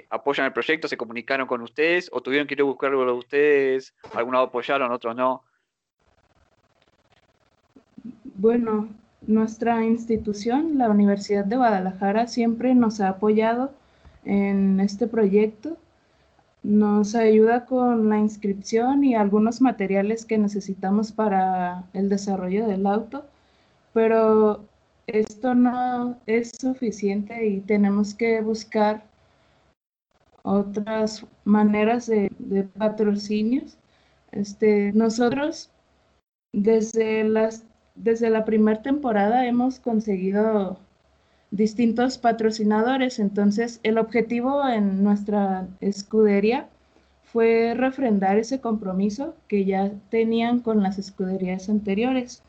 apoyan 0.09 0.47
el 0.47 0.53
proyecto, 0.53 0.89
se 0.89 0.97
comunicaron 0.97 1.47
con 1.47 1.61
ustedes 1.61 2.09
o 2.13 2.21
tuvieron 2.21 2.49
que 2.49 2.55
ir 2.55 2.63
a 2.63 2.65
buscarlo 2.65 3.05
de 3.05 3.13
ustedes, 3.13 3.95
algunos 4.15 4.49
apoyaron, 4.49 4.91
otros 4.91 5.15
no. 5.15 5.45
Bueno, 8.37 8.89
nuestra 9.27 9.85
institución, 9.85 10.79
la 10.79 10.89
Universidad 10.89 11.45
de 11.45 11.57
Guadalajara, 11.57 12.27
siempre 12.27 12.75
nos 12.75 13.01
ha 13.01 13.11
apoyado 13.11 13.73
en 14.25 14.81
este 14.81 15.07
proyecto 15.07 15.77
nos 16.63 17.15
ayuda 17.15 17.65
con 17.65 18.09
la 18.09 18.19
inscripción 18.19 19.03
y 19.05 19.15
algunos 19.15 19.61
materiales 19.61 20.27
que 20.27 20.37
necesitamos 20.37 21.13
para 21.13 21.85
el 21.95 22.09
desarrollo 22.09 22.67
del 22.67 22.87
auto, 22.87 23.25
pero 23.93 24.65
esto 25.13 25.55
no 25.55 26.19
es 26.27 26.53
suficiente 26.59 27.47
y 27.47 27.61
tenemos 27.61 28.15
que 28.15 28.41
buscar 28.41 29.05
otras 30.43 31.27
maneras 31.45 32.07
de, 32.07 32.31
patrocinios. 32.79 33.77
Este, 34.33 34.93
nosotros 34.93 35.71
desde, 36.53 37.25
las, 37.25 37.65
desde 37.95 38.31
la 38.31 38.45
primera 38.45 38.83
temporada 38.83 39.47
hemos 39.47 39.81
conseguido 39.81 40.79
distintos 41.51 42.19
patrocinadores. 42.19 43.19
Entonces, 43.19 43.81
el 43.83 43.99
objetivo 43.99 44.67
en 44.69 45.03
nuestra 45.03 45.69
escudería 45.81 46.69
fue 47.25 47.75
refrendar 47.77 48.39
ese 48.39 48.61
compromiso 48.61 49.37
que 49.47 49.65
ya 49.65 49.93
tenían 50.11 50.61
con 50.61 50.83
las 50.83 50.99
escuderías 50.99 51.69
anteriores. 51.69 52.43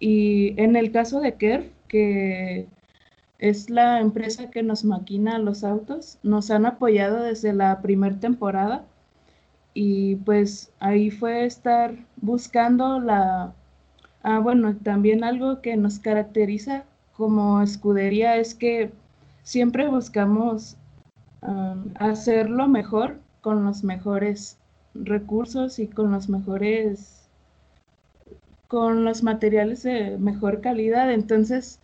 Y 0.00 0.60
en 0.60 0.76
el 0.76 0.92
caso 0.92 1.20
de 1.20 1.34
Kerf, 1.34 1.66
que 1.88 2.68
es 3.38 3.70
la 3.70 4.00
empresa 4.00 4.50
que 4.50 4.62
nos 4.62 4.84
maquina 4.84 5.38
los 5.38 5.64
autos, 5.64 6.18
nos 6.22 6.50
han 6.50 6.66
apoyado 6.66 7.22
desde 7.22 7.52
la 7.52 7.80
primera 7.82 8.18
temporada 8.18 8.84
y 9.74 10.16
pues 10.16 10.72
ahí 10.80 11.10
fue 11.10 11.44
estar 11.44 11.94
buscando 12.16 13.00
la... 13.00 13.54
Ah, 14.22 14.40
bueno, 14.40 14.76
también 14.76 15.22
algo 15.22 15.60
que 15.62 15.76
nos 15.76 16.00
caracteriza 16.00 16.84
como 17.16 17.62
escudería 17.62 18.36
es 18.36 18.54
que 18.54 18.90
siempre 19.42 19.88
buscamos 19.88 20.76
um, 21.42 21.92
hacerlo 21.94 22.68
mejor 22.68 23.20
con 23.40 23.64
los 23.64 23.84
mejores 23.84 24.58
recursos 24.94 25.78
y 25.78 25.86
con 25.86 26.10
los 26.10 26.28
mejores 26.28 27.17
con 28.68 29.04
los 29.04 29.22
materiales 29.22 29.82
de 29.82 30.16
mejor 30.18 30.60
calidad. 30.60 31.10
Entonces, 31.12 31.80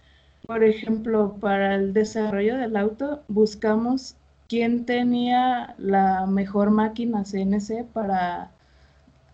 por 0.47 0.63
ejemplo, 0.63 1.37
para 1.41 1.75
el 1.75 1.93
desarrollo 1.93 2.57
del 2.57 2.77
auto 2.77 3.23
buscamos 3.29 4.17
quién 4.49 4.85
tenía 4.85 5.75
la 5.79 6.27
mejor 6.27 6.71
máquina 6.71 7.25
CNC 7.25 7.85
para 7.93 8.51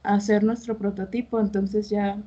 hacer 0.03 0.45
nuestro 0.45 0.79
prototipo. 0.79 1.41
Entonces 1.41 1.91
ya 1.91 2.19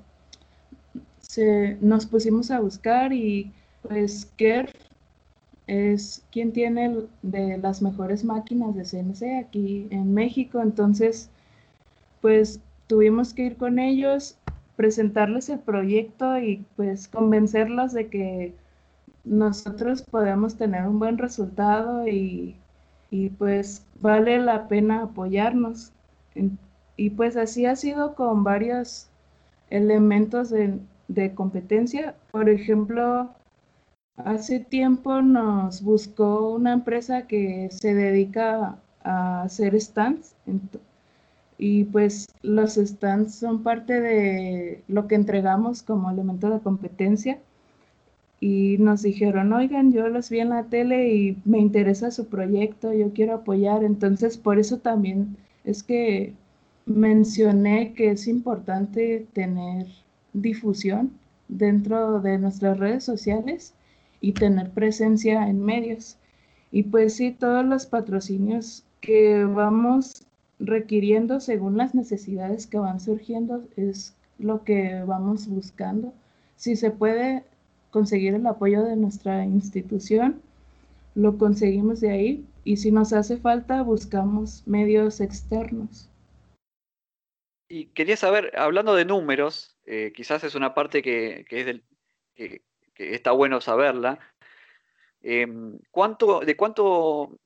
nos 1.81 2.05
pusimos 2.05 2.51
a 2.51 2.59
buscar 2.59 3.11
y 3.11 3.51
pues 3.81 4.31
Kerf 4.37 4.71
es 5.65 6.23
quien 6.31 6.51
tiene 6.51 7.07
de 7.21 7.57
las 7.57 7.81
mejores 7.81 8.23
máquinas 8.23 8.75
de 8.75 8.83
CNC 8.83 9.39
aquí 9.39 9.87
en 9.89 10.13
México, 10.13 10.61
entonces 10.61 11.29
pues 12.21 12.59
tuvimos 12.87 13.33
que 13.33 13.45
ir 13.45 13.57
con 13.57 13.79
ellos, 13.79 14.37
presentarles 14.75 15.49
el 15.49 15.59
proyecto 15.59 16.37
y 16.39 16.65
pues 16.75 17.07
convencerlos 17.07 17.93
de 17.93 18.07
que 18.07 18.53
nosotros 19.23 20.01
podemos 20.01 20.55
tener 20.55 20.85
un 20.87 20.99
buen 20.99 21.17
resultado 21.17 22.07
y, 22.07 22.55
pues 23.37 23.85
vale 24.01 24.39
la 24.39 24.67
pena 24.67 25.03
apoyarnos. 25.03 25.91
Y 26.97 27.11
pues 27.11 27.37
así 27.37 27.65
ha 27.65 27.75
sido 27.75 28.15
con 28.15 28.43
varios 28.43 29.07
elementos 29.69 30.49
de, 30.49 30.79
de 31.07 31.33
competencia. 31.33 32.15
Por 32.31 32.49
ejemplo, 32.49 33.29
Hace 34.17 34.59
tiempo 34.59 35.23
nos 35.23 35.81
buscó 35.81 36.53
una 36.53 36.73
empresa 36.73 37.25
que 37.25 37.69
se 37.71 37.95
dedica 37.95 38.77
a 39.03 39.41
hacer 39.41 39.79
stands 39.81 40.35
y 41.57 41.85
pues 41.85 42.27
los 42.41 42.75
stands 42.75 43.35
son 43.35 43.63
parte 43.63 43.99
de 44.01 44.83
lo 44.87 45.07
que 45.07 45.15
entregamos 45.15 45.83
como 45.83 46.09
elemento 46.11 46.49
de 46.49 46.59
competencia 46.59 47.39
y 48.39 48.77
nos 48.79 49.01
dijeron, 49.03 49.53
oigan, 49.53 49.93
yo 49.93 50.09
los 50.09 50.29
vi 50.29 50.39
en 50.39 50.49
la 50.49 50.65
tele 50.65 51.13
y 51.13 51.37
me 51.45 51.59
interesa 51.59 52.11
su 52.11 52.27
proyecto, 52.27 52.91
yo 52.93 53.13
quiero 53.13 53.35
apoyar, 53.35 53.83
entonces 53.83 54.37
por 54.37 54.59
eso 54.59 54.79
también 54.79 55.37
es 55.63 55.81
que 55.83 56.33
mencioné 56.85 57.93
que 57.93 58.11
es 58.11 58.27
importante 58.27 59.27
tener 59.31 59.87
difusión 60.33 61.11
dentro 61.47 62.19
de 62.19 62.37
nuestras 62.37 62.77
redes 62.79 63.05
sociales 63.05 63.73
y 64.19 64.33
tener 64.33 64.71
presencia 64.71 65.47
en 65.47 65.63
medios. 65.63 66.17
Y 66.71 66.83
pues 66.83 67.15
sí, 67.15 67.31
todos 67.31 67.65
los 67.65 67.85
patrocinios 67.85 68.83
que 68.99 69.45
vamos 69.45 70.22
requiriendo 70.65 71.39
según 71.39 71.77
las 71.77 71.93
necesidades 71.93 72.67
que 72.67 72.77
van 72.77 72.99
surgiendo 72.99 73.63
es 73.75 74.15
lo 74.39 74.63
que 74.63 75.03
vamos 75.05 75.47
buscando. 75.47 76.13
Si 76.55 76.75
se 76.75 76.91
puede 76.91 77.43
conseguir 77.91 78.33
el 78.33 78.47
apoyo 78.47 78.83
de 78.83 78.95
nuestra 78.95 79.45
institución, 79.45 80.41
lo 81.15 81.37
conseguimos 81.37 81.99
de 81.99 82.11
ahí 82.11 82.45
y 82.63 82.77
si 82.77 82.91
nos 82.91 83.13
hace 83.13 83.37
falta 83.37 83.83
buscamos 83.83 84.63
medios 84.65 85.21
externos. 85.21 86.09
Y 87.67 87.87
quería 87.87 88.17
saber, 88.17 88.51
hablando 88.57 88.95
de 88.95 89.05
números, 89.05 89.77
eh, 89.85 90.13
quizás 90.15 90.43
es 90.43 90.55
una 90.55 90.73
parte 90.73 91.01
que, 91.01 91.45
es 91.49 91.65
del, 91.65 91.83
que 92.35 92.61
está 92.95 93.31
bueno 93.31 93.61
saberla. 93.61 94.19
Em, 95.21 95.79
¿cuánto, 95.89 96.41
¿De 96.41 96.55
cuánto 96.55 97.39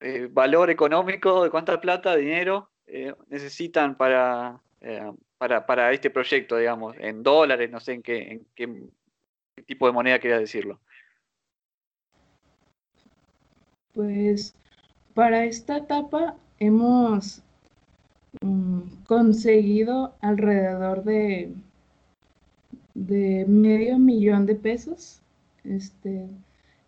eh, 0.00 0.28
valor 0.30 0.70
económico, 0.70 1.44
de 1.44 1.50
cuánta 1.50 1.80
plata, 1.80 2.16
dinero 2.16 2.70
eh, 2.86 3.14
necesitan 3.28 3.96
para, 3.96 4.60
eh, 4.80 5.10
para, 5.38 5.66
para, 5.66 5.92
este 5.92 6.10
proyecto, 6.10 6.56
digamos, 6.56 6.96
en 6.98 7.22
dólares, 7.22 7.70
no 7.70 7.80
sé 7.80 7.94
en 7.94 8.02
qué, 8.02 8.18
en 8.32 8.46
qué 8.54 9.62
tipo 9.66 9.86
de 9.86 9.92
moneda 9.92 10.18
quería 10.18 10.38
decirlo? 10.38 10.80
Pues 13.94 14.54
para 15.14 15.44
esta 15.44 15.78
etapa 15.78 16.36
hemos 16.58 17.42
mm, 18.42 19.04
conseguido 19.06 20.14
alrededor 20.20 21.02
de 21.04 21.54
de 22.96 23.44
medio 23.46 23.98
millón 23.98 24.46
de 24.46 24.54
pesos. 24.54 25.20
Este, 25.64 26.28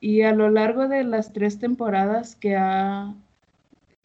y 0.00 0.22
a 0.22 0.32
lo 0.32 0.50
largo 0.50 0.88
de 0.88 1.04
las 1.04 1.32
tres 1.32 1.58
temporadas 1.58 2.36
que 2.36 2.56
ha, 2.56 3.14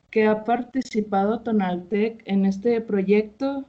que 0.10 0.26
ha 0.26 0.44
participado 0.44 1.42
Tonaltec 1.42 2.24
en 2.26 2.46
este 2.46 2.82
proyecto, 2.82 3.66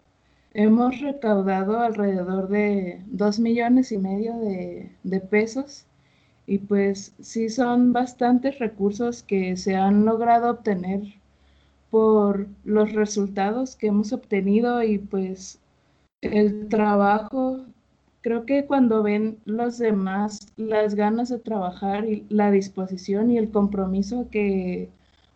hemos 0.54 1.00
recaudado 1.00 1.80
alrededor 1.80 2.48
de 2.48 3.02
dos 3.06 3.38
millones 3.40 3.92
y 3.92 3.98
medio 3.98 4.38
de, 4.38 4.92
de 5.02 5.20
pesos. 5.20 5.86
Y 6.46 6.58
pues 6.58 7.14
sí 7.20 7.48
son 7.48 7.92
bastantes 7.92 8.58
recursos 8.58 9.22
que 9.22 9.56
se 9.56 9.76
han 9.76 10.04
logrado 10.04 10.50
obtener 10.50 11.02
por 11.90 12.48
los 12.64 12.92
resultados 12.92 13.76
que 13.76 13.88
hemos 13.88 14.12
obtenido 14.12 14.82
y 14.82 14.98
pues 14.98 15.60
el 16.22 16.68
trabajo 16.68 17.64
creo 18.24 18.46
que 18.46 18.64
cuando 18.64 19.02
ven 19.02 19.38
los 19.44 19.76
demás 19.76 20.50
las 20.56 20.94
ganas 20.94 21.28
de 21.28 21.38
trabajar 21.38 22.06
y 22.06 22.24
la 22.30 22.50
disposición 22.50 23.30
y 23.30 23.36
el 23.36 23.50
compromiso 23.50 24.28
que 24.32 24.88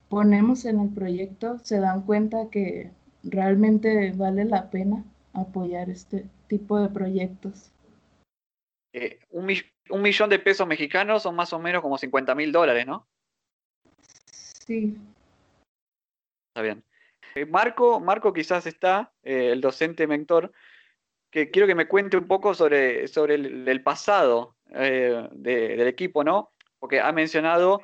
ponemos 0.09 0.65
en 0.65 0.81
el 0.81 0.89
proyecto, 0.89 1.59
se 1.59 1.81
dan 1.81 2.07
cuenta 2.07 2.49
que 2.51 2.91
realmente 3.23 4.13
vale 4.13 4.47
la 4.47 4.71
pena 4.71 5.05
apoyar 5.35 5.91
este 5.91 6.25
tipo 6.47 6.81
de 6.81 6.89
proyectos. 6.89 7.71
Eh, 8.95 9.21
un, 9.29 9.45
millón 10.03 10.31
de 10.31 10.39
pesos 10.39 10.67
mexicanos 10.67 11.25
son 11.25 11.37
más 11.37 11.53
o 11.53 11.59
menos 11.59 11.83
como 11.83 11.99
50 11.99 12.35
mil 12.35 12.51
dólares, 12.53 12.87
¿no? 12.87 13.07
Sí. 14.67 14.97
Está 16.49 16.63
bien. 16.63 16.83
Eh, 17.35 17.45
Marco, 17.45 18.01
Marco 18.01 18.33
quizás 18.33 18.67
está, 18.67 19.13
eh, 19.23 19.51
el 19.53 19.61
docente 19.61 20.07
mentor, 20.07 20.53
que 21.31 21.51
quiero 21.51 21.67
que 21.67 21.75
me 21.75 21.89
cuente 21.89 22.17
un 22.17 22.27
poco 22.27 22.55
sobre, 22.55 23.09
sobre 23.09 23.35
el, 23.35 23.83
pasado 23.83 24.57
del 24.71 25.87
equipo, 25.87 26.25
¿no? 26.25 26.53
Porque 26.79 27.01
ha 27.01 27.13
mencionado 27.13 27.83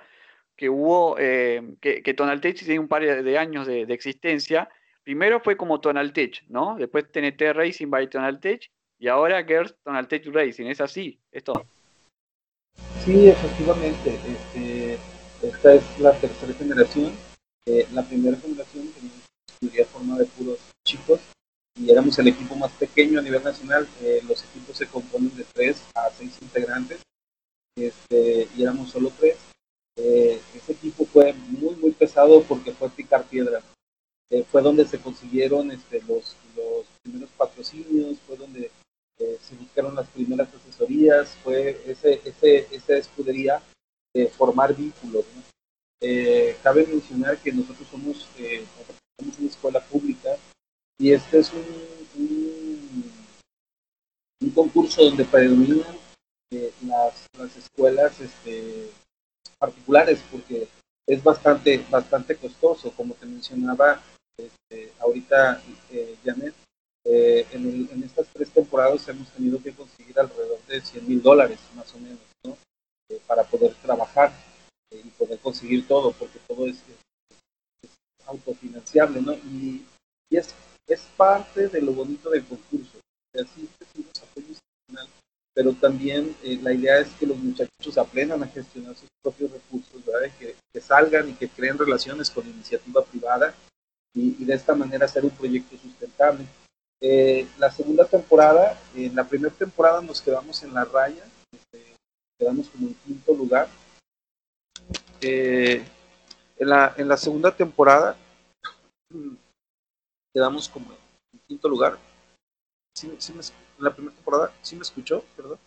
que 0.57 0.68
hubo, 0.68 1.16
que, 1.16 2.02
que 2.04 2.14
Tonaltech 2.14 2.59
tiene 2.59 2.78
un 2.78 2.88
par 2.88 3.02
de 3.02 3.38
años 3.38 3.66
de, 3.66 3.87
de 3.87 3.94
existencia, 3.94 4.68
primero 5.04 5.40
fue 5.40 5.57
como 5.57 5.80
Tonaltech, 5.80 6.44
¿no? 6.48 6.76
Después 6.76 7.11
TNT 7.12 7.52
Racing 7.52 7.90
by 7.90 8.09
Tonaltech 8.09 8.70
y 8.98 9.09
ahora 9.09 9.44
Girls 9.44 9.76
Tonaltech 9.85 10.26
Racing. 10.26 10.66
¿Es 10.66 10.80
así 10.80 11.20
esto? 11.30 11.52
Sí, 13.04 13.28
efectivamente. 13.28 14.18
Este, 14.26 14.98
esta 15.42 15.74
es 15.74 15.98
la 16.00 16.12
tercera 16.18 16.54
generación. 16.54 17.12
Eh, 17.66 17.87
la 17.92 18.02
primera 18.02 18.37
generación 18.37 18.90
tenía 19.61 19.85
forma 19.87 20.18
de 20.18 20.24
puros 20.26 20.59
chicos 20.85 21.20
y 21.76 21.90
éramos 21.90 22.18
el 22.18 22.28
equipo 22.28 22.54
más 22.54 22.70
pequeño 22.72 23.18
a 23.18 23.22
nivel 23.22 23.42
nacional. 23.42 23.88
Eh, 24.02 24.22
los 24.28 24.44
equipos 24.44 24.76
se 24.76 24.87
componen 24.87 25.34
de 25.37 25.44
tres 25.52 25.82
a 25.94 26.10
seis 26.10 26.32
integrantes 26.40 27.00
este, 27.76 28.48
y 28.56 28.62
éramos 28.62 28.90
solo 28.90 29.12
tres. 29.18 29.37
Eh, 29.96 30.40
ese 30.54 30.72
equipo 30.72 31.04
fue 31.06 31.32
muy, 31.32 31.74
muy 31.76 31.92
pesado 31.92 32.42
porque 32.42 32.72
fue 32.72 32.90
picar 32.90 33.24
piedra 33.24 33.62
eh, 34.30 34.44
fue 34.50 34.60
donde 34.62 34.84
se 34.87 34.98
consiguieron 34.98 35.70
este, 35.70 36.00
los, 36.02 36.37
los 36.56 36.87
primeros 37.02 37.30
patrocinios, 37.37 38.18
fue 38.26 38.37
donde 38.37 38.70
se 39.16 39.54
buscaron 39.54 39.94
las 39.94 40.08
primeras 40.08 40.48
asesorías, 40.52 41.37
fue 41.44 41.80
ese, 41.87 42.20
ese, 42.24 42.66
esa 42.72 42.96
escudería 42.96 43.62
de 44.12 44.26
formar 44.26 44.74
vínculos. 44.74 45.24
Cabe 46.62 46.87
mencionar 46.87 47.38
que 47.38 47.52
nosotros 47.52 47.87
somos, 47.88 48.28
una 49.38 49.48
escuela 49.48 49.80
pública 49.80 50.37
y 50.98 51.12
este 51.12 51.38
es 51.38 51.52
un, 51.52 53.11
un, 54.40 54.50
concurso 54.50 55.04
donde 55.04 55.24
predominan 55.24 55.98
las, 56.87 57.26
las, 57.38 57.57
escuelas 57.57 58.20
este, 58.20 58.90
particulares 59.59 60.20
porque 60.30 60.68
es 61.07 61.22
bastante, 61.22 61.85
bastante 61.90 62.37
costoso, 62.37 62.92
como 62.92 63.14
te 63.14 63.26
mencionaba 63.26 64.00
este, 64.38 64.92
ahorita, 65.00 65.62
eh, 65.90 66.16
Janet, 66.24 66.54
eh, 67.07 67.46
en, 67.52 68.02
estas 68.02 68.26
tres 68.33 68.50
temporadas 68.50 69.07
hemos 69.09 69.28
tenido 69.33 69.62
que 69.62 69.74
conseguir 69.74 70.18
alrededor 70.18 70.59
de 70.66 70.80
100 70.80 71.07
mil 71.07 71.22
dólares, 71.22 71.59
más 71.74 71.94
o 71.94 71.98
menos, 71.98 72.18
¿no? 72.44 72.57
Eh, 73.11 73.20
para 73.26 73.44
poder 73.44 73.74
trabajar 73.74 74.33
eh, 74.90 75.02
y 75.04 75.09
poder 75.11 75.38
conseguir 75.40 75.87
todo, 75.87 76.12
porque 76.12 76.38
todo 76.48 76.66
es, 76.66 76.83
autofinanciable, 78.26 79.20
¿no? 79.20 79.35
Y, 79.35 79.85
es, 80.30 80.54
es 80.87 81.01
parte 81.16 81.68
de 81.68 81.81
lo 81.81 81.92
bonito 81.92 82.31
del 82.31 82.44
concurso. 82.44 82.99
Así 83.35 83.68
pero 85.55 85.73
también 85.73 86.35
la 86.62 86.73
idea 86.73 86.99
es 86.99 87.09
que 87.12 87.27
los 87.27 87.37
muchachos 87.38 87.97
aprendan 87.97 88.42
a 88.42 88.49
gestionar 88.49 88.97
sus 88.97 89.09
propios 89.23 89.53
recursos, 89.53 90.05
¿verdad? 90.05 90.29
Que, 90.38 90.57
salgan 90.81 91.31
y 91.31 91.35
que 91.35 91.49
creen 91.49 91.79
relaciones 91.79 92.29
con 92.29 92.47
iniciativa 92.47 93.05
privada 93.05 93.55
y, 94.12 94.44
de 94.44 94.53
esta 94.53 94.75
manera 94.75 95.07
hacer 95.07 95.25
un 95.25 95.31
proyecto 95.31 95.79
sustentable. 95.79 96.44
Eh, 97.01 97.47
la 97.59 97.70
segunda 97.70 98.05
temporada, 98.05 98.79
en 98.97 99.14
la 99.14 99.25
primera 99.25 99.55
temporada 99.55 100.03
nos 100.03 100.20
quedamos 100.20 100.62
en 100.64 100.75
la 100.75 100.85
raya, 100.85 101.25
este, 101.53 101.94
quedamos 102.38 102.68
como 102.68 102.88
en 102.88 102.94
quinto 103.07 103.33
lugar. 103.35 103.68
Eh, 105.20 105.85
en, 106.59 106.68
la, 106.68 106.94
en 106.97 107.09
la 107.09 107.16
segunda 107.16 107.55
temporada 107.55 108.16
quedamos 110.35 110.68
como 110.68 110.92
en 111.33 111.38
quinto 111.47 111.68
lugar. 111.68 111.99
¿Sí, 112.97 113.09
en 113.09 113.40
la 113.79 113.94
primera 113.94 114.14
temporada, 114.14 114.53
¿sí 114.62 114.77
me 114.77 114.83
escuchó? 114.83 115.25
Perdón. 115.37 115.59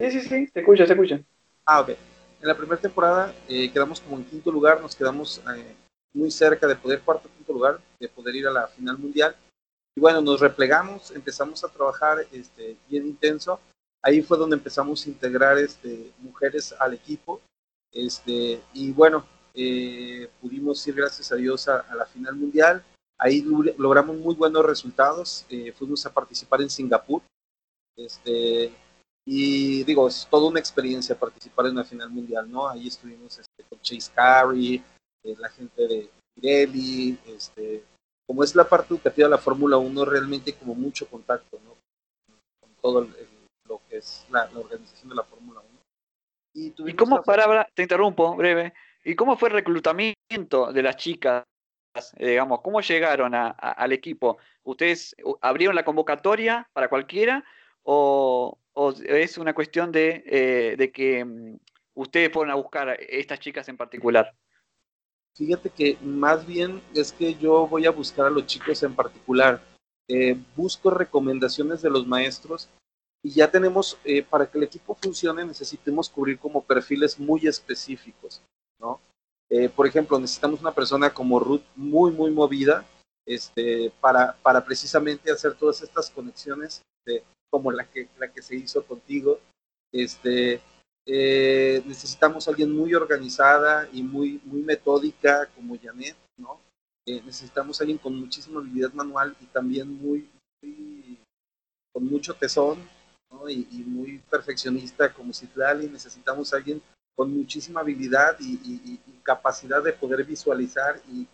Sí, 0.00 0.10
sí, 0.10 0.20
sí, 0.20 0.46
te 0.52 0.60
escucha, 0.60 0.86
se 0.86 0.92
escucha. 0.92 1.20
Ah, 1.66 1.80
ok. 1.80 1.90
En 1.90 2.48
la 2.48 2.56
primera 2.56 2.80
temporada 2.80 3.34
eh, 3.48 3.70
quedamos 3.70 4.00
como 4.00 4.16
en 4.16 4.24
quinto 4.24 4.50
lugar, 4.50 4.80
nos 4.80 4.96
quedamos 4.96 5.40
muy 6.12 6.30
cerca 6.30 6.66
de 6.66 6.76
poder 6.76 7.00
cuarto 7.00 7.28
quinto 7.36 7.52
lugar, 7.52 7.80
de 8.00 8.08
poder 8.08 8.34
ir 8.34 8.46
a 8.46 8.50
la 8.50 8.66
final 8.66 8.98
mundial. 8.98 9.36
Y 9.94 10.00
bueno, 10.00 10.20
nos 10.20 10.40
replegamos, 10.40 11.10
empezamos 11.10 11.62
a 11.62 11.68
trabajar 11.68 12.26
este, 12.32 12.76
bien 12.88 13.06
intenso. 13.06 13.60
Ahí 14.02 14.22
fue 14.22 14.38
donde 14.38 14.56
empezamos 14.56 15.06
a 15.06 15.08
integrar 15.08 15.58
este, 15.58 16.10
mujeres 16.18 16.74
al 16.78 16.94
equipo. 16.94 17.40
Este, 17.92 18.60
y 18.72 18.90
bueno, 18.90 19.24
eh, 19.54 20.28
pudimos 20.40 20.84
ir, 20.86 20.94
gracias 20.94 21.30
a 21.30 21.36
Dios, 21.36 21.68
a, 21.68 21.94
la 21.94 22.06
final 22.06 22.34
mundial. 22.34 22.82
Ahí 23.18 23.44
logramos 23.78 24.16
muy 24.16 24.34
buenos 24.34 24.64
resultados. 24.64 25.46
Eh, 25.48 25.72
fuimos 25.72 26.04
a 26.06 26.12
participar 26.12 26.60
en 26.62 26.70
Singapur. 26.70 27.22
Este, 27.96 28.72
y 29.24 29.84
digo, 29.84 30.08
es 30.08 30.26
toda 30.28 30.48
una 30.48 30.58
experiencia 30.58 31.18
participar 31.18 31.66
en 31.66 31.76
la 31.76 31.84
final 31.84 32.10
mundial, 32.10 32.50
¿no? 32.50 32.68
Ahí 32.68 32.88
estuvimos 32.88 33.38
este, 33.38 33.62
con 33.68 33.80
Chase 33.80 34.10
Carey, 34.12 34.82
eh, 35.22 35.36
la 35.38 35.48
gente 35.50 35.86
de 35.86 36.10
Pirelli, 36.34 37.18
este, 37.26 37.84
como 38.26 38.42
es 38.42 38.54
la 38.56 38.68
parte 38.68 38.94
educativa 38.94 39.28
de 39.28 39.30
la 39.30 39.38
Fórmula 39.38 39.76
1, 39.76 40.04
realmente 40.04 40.54
como 40.54 40.74
mucho 40.74 41.06
contacto, 41.06 41.60
¿no? 41.64 41.76
Con 42.60 42.70
todo 42.80 43.08
lo 43.68 43.80
que 43.88 43.98
es 43.98 44.26
la, 44.30 44.50
organización 44.54 45.10
de 45.10 45.14
la 45.14 45.24
Fórmula 45.24 45.60
1. 45.60 45.68
¿Y, 46.54 46.90
¿Y 46.90 46.94
cómo, 46.94 47.22
para, 47.22 47.64
te 47.74 47.82
interrumpo, 47.82 48.34
breve, 48.34 48.74
¿y 49.04 49.14
cómo 49.14 49.36
fue 49.36 49.50
el 49.50 49.54
reclutamiento 49.54 50.72
de 50.72 50.82
las 50.82 50.96
chicas? 50.96 51.44
Eh, 51.94 52.30
digamos, 52.30 52.60
¿cómo 52.62 52.80
llegaron 52.80 53.34
al 53.34 53.92
equipo? 53.92 54.38
¿Ustedes 54.62 55.14
abrieron 55.40 55.76
la 55.76 55.84
convocatoria 55.84 56.68
para 56.72 56.88
cualquiera 56.88 57.44
o, 57.82 58.58
es 59.04 59.36
una 59.36 59.54
cuestión 59.54 59.92
de, 59.92 60.22
eh, 60.26 60.76
de 60.78 60.90
que 60.90 61.24
mm, 61.24 61.58
ustedes 61.94 62.32
fueron 62.32 62.50
a 62.50 62.54
buscar 62.54 62.88
a 62.88 62.94
estas 62.94 63.40
chicas 63.40 63.68
en 63.68 63.76
particular? 63.76 64.34
Fíjate 65.34 65.70
que 65.70 65.98
más 66.02 66.46
bien 66.46 66.82
es 66.94 67.12
que 67.12 67.34
yo 67.34 67.66
voy 67.66 67.86
a 67.86 67.90
buscar 67.90 68.26
a 68.26 68.30
los 68.30 68.46
chicos 68.46 68.82
en 68.82 68.94
particular. 68.94 69.62
Eh, 70.08 70.36
busco 70.56 70.90
recomendaciones 70.90 71.82
de 71.82 71.90
los 71.90 72.06
maestros 72.06 72.68
y 73.22 73.30
ya 73.30 73.50
tenemos, 73.50 73.98
para 74.30 74.50
que 74.50 74.58
el 74.58 74.64
equipo 74.64 74.94
funcione, 74.94 75.44
necesitemos 75.44 76.08
cubrir 76.08 76.38
como 76.38 76.64
perfiles 76.64 77.20
muy 77.20 77.46
específicos, 77.46 78.42
¿no? 78.80 79.00
Eh, 79.54 79.68
por 79.68 79.86
ejemplo, 79.86 80.18
necesitamos 80.18 80.62
una 80.62 80.72
persona 80.72 81.12
como 81.12 81.38
Ruth 81.38 81.60
muy, 81.76 82.10
muy 82.10 82.30
movida, 82.30 82.86
este, 83.26 83.92
para, 84.00 84.34
para 84.42 84.64
precisamente 84.64 85.30
hacer 85.30 85.52
todas 85.54 85.82
estas 85.82 86.08
conexiones, 86.08 86.80
de, 87.04 87.22
como 87.50 87.70
la 87.70 87.84
que, 87.84 88.08
la 88.18 88.32
que 88.32 88.40
se 88.40 88.56
hizo 88.56 88.82
contigo, 88.82 89.40
este, 89.92 90.62
eh, 91.06 91.82
necesitamos 91.84 92.48
alguien 92.48 92.72
muy 92.72 92.94
organizada 92.94 93.86
y 93.92 94.02
muy, 94.02 94.40
muy 94.46 94.62
metódica 94.62 95.46
como 95.54 95.78
Janet, 95.78 96.16
¿no? 96.38 96.58
Eh, 97.06 97.20
necesitamos 97.22 97.78
alguien 97.82 97.98
con 97.98 98.18
muchísima 98.18 98.58
habilidad 98.58 98.94
manual 98.94 99.36
y 99.38 99.44
también 99.46 99.92
muy, 99.92 100.30
con 101.92 102.06
mucho 102.06 102.32
tesón, 102.32 102.78
¿no? 103.30 103.50
y, 103.50 103.66
muy 103.86 104.18
perfeccionista 104.30 105.12
como 105.12 105.34
Citlali. 105.34 105.90
Necesitamos 105.90 106.54
alguien 106.54 106.80
con 107.14 107.32
muchísima 107.32 107.80
habilidad 107.80 108.36
y, 108.40 108.98
capacidad 109.22 109.80
de 109.82 109.92
poder 109.92 110.24
visualizar 110.24 111.00
y, 111.08 111.26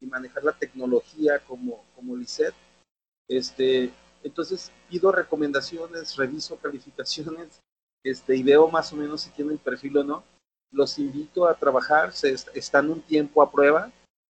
manejar 0.00 0.44
la 0.44 0.52
tecnología 0.52 1.40
como, 1.40 1.84
como. 1.94 2.16
Este, 3.28 3.90
entonces 4.22 4.70
pido 4.88 5.10
recomendaciones, 5.10 6.16
reviso 6.16 6.56
calificaciones 6.56 7.60
este, 8.04 8.36
y 8.36 8.42
veo 8.42 8.68
más 8.68 8.92
o 8.92 8.96
menos 8.96 9.22
si 9.22 9.30
tienen 9.30 9.58
perfil 9.58 9.98
o 9.98 10.04
no, 10.04 10.24
los 10.70 10.98
invito 10.98 11.46
a 11.46 11.54
trabajar, 11.54 12.12
se 12.12 12.34
están 12.54 12.90
un 12.90 13.00
tiempo 13.00 13.42
a 13.42 13.50
prueba, 13.50 13.90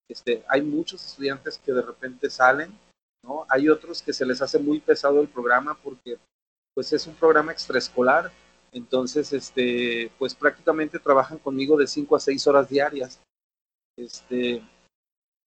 este, 0.09 0.43
hay 0.47 0.61
muchos 0.61 1.05
estudiantes 1.05 1.57
que 1.57 1.73
de 1.73 1.81
repente 1.81 2.29
salen, 2.29 2.77
¿no? 3.23 3.45
Hay 3.49 3.67
otros 3.69 4.01
que 4.01 4.13
se 4.13 4.25
les 4.25 4.41
hace 4.41 4.59
muy 4.59 4.79
pesado 4.79 5.19
el 5.19 5.27
programa 5.27 5.77
porque 5.83 6.17
pues 6.73 6.93
es 6.93 7.07
un 7.07 7.15
programa 7.15 7.51
extraescolar, 7.51 8.31
entonces 8.71 9.31
este, 9.33 10.11
pues 10.17 10.35
prácticamente 10.35 10.99
trabajan 10.99 11.37
conmigo 11.37 11.77
de 11.77 11.87
5 11.87 12.15
a 12.15 12.19
6 12.19 12.47
horas 12.47 12.69
diarias. 12.69 13.21
Este, 13.97 14.61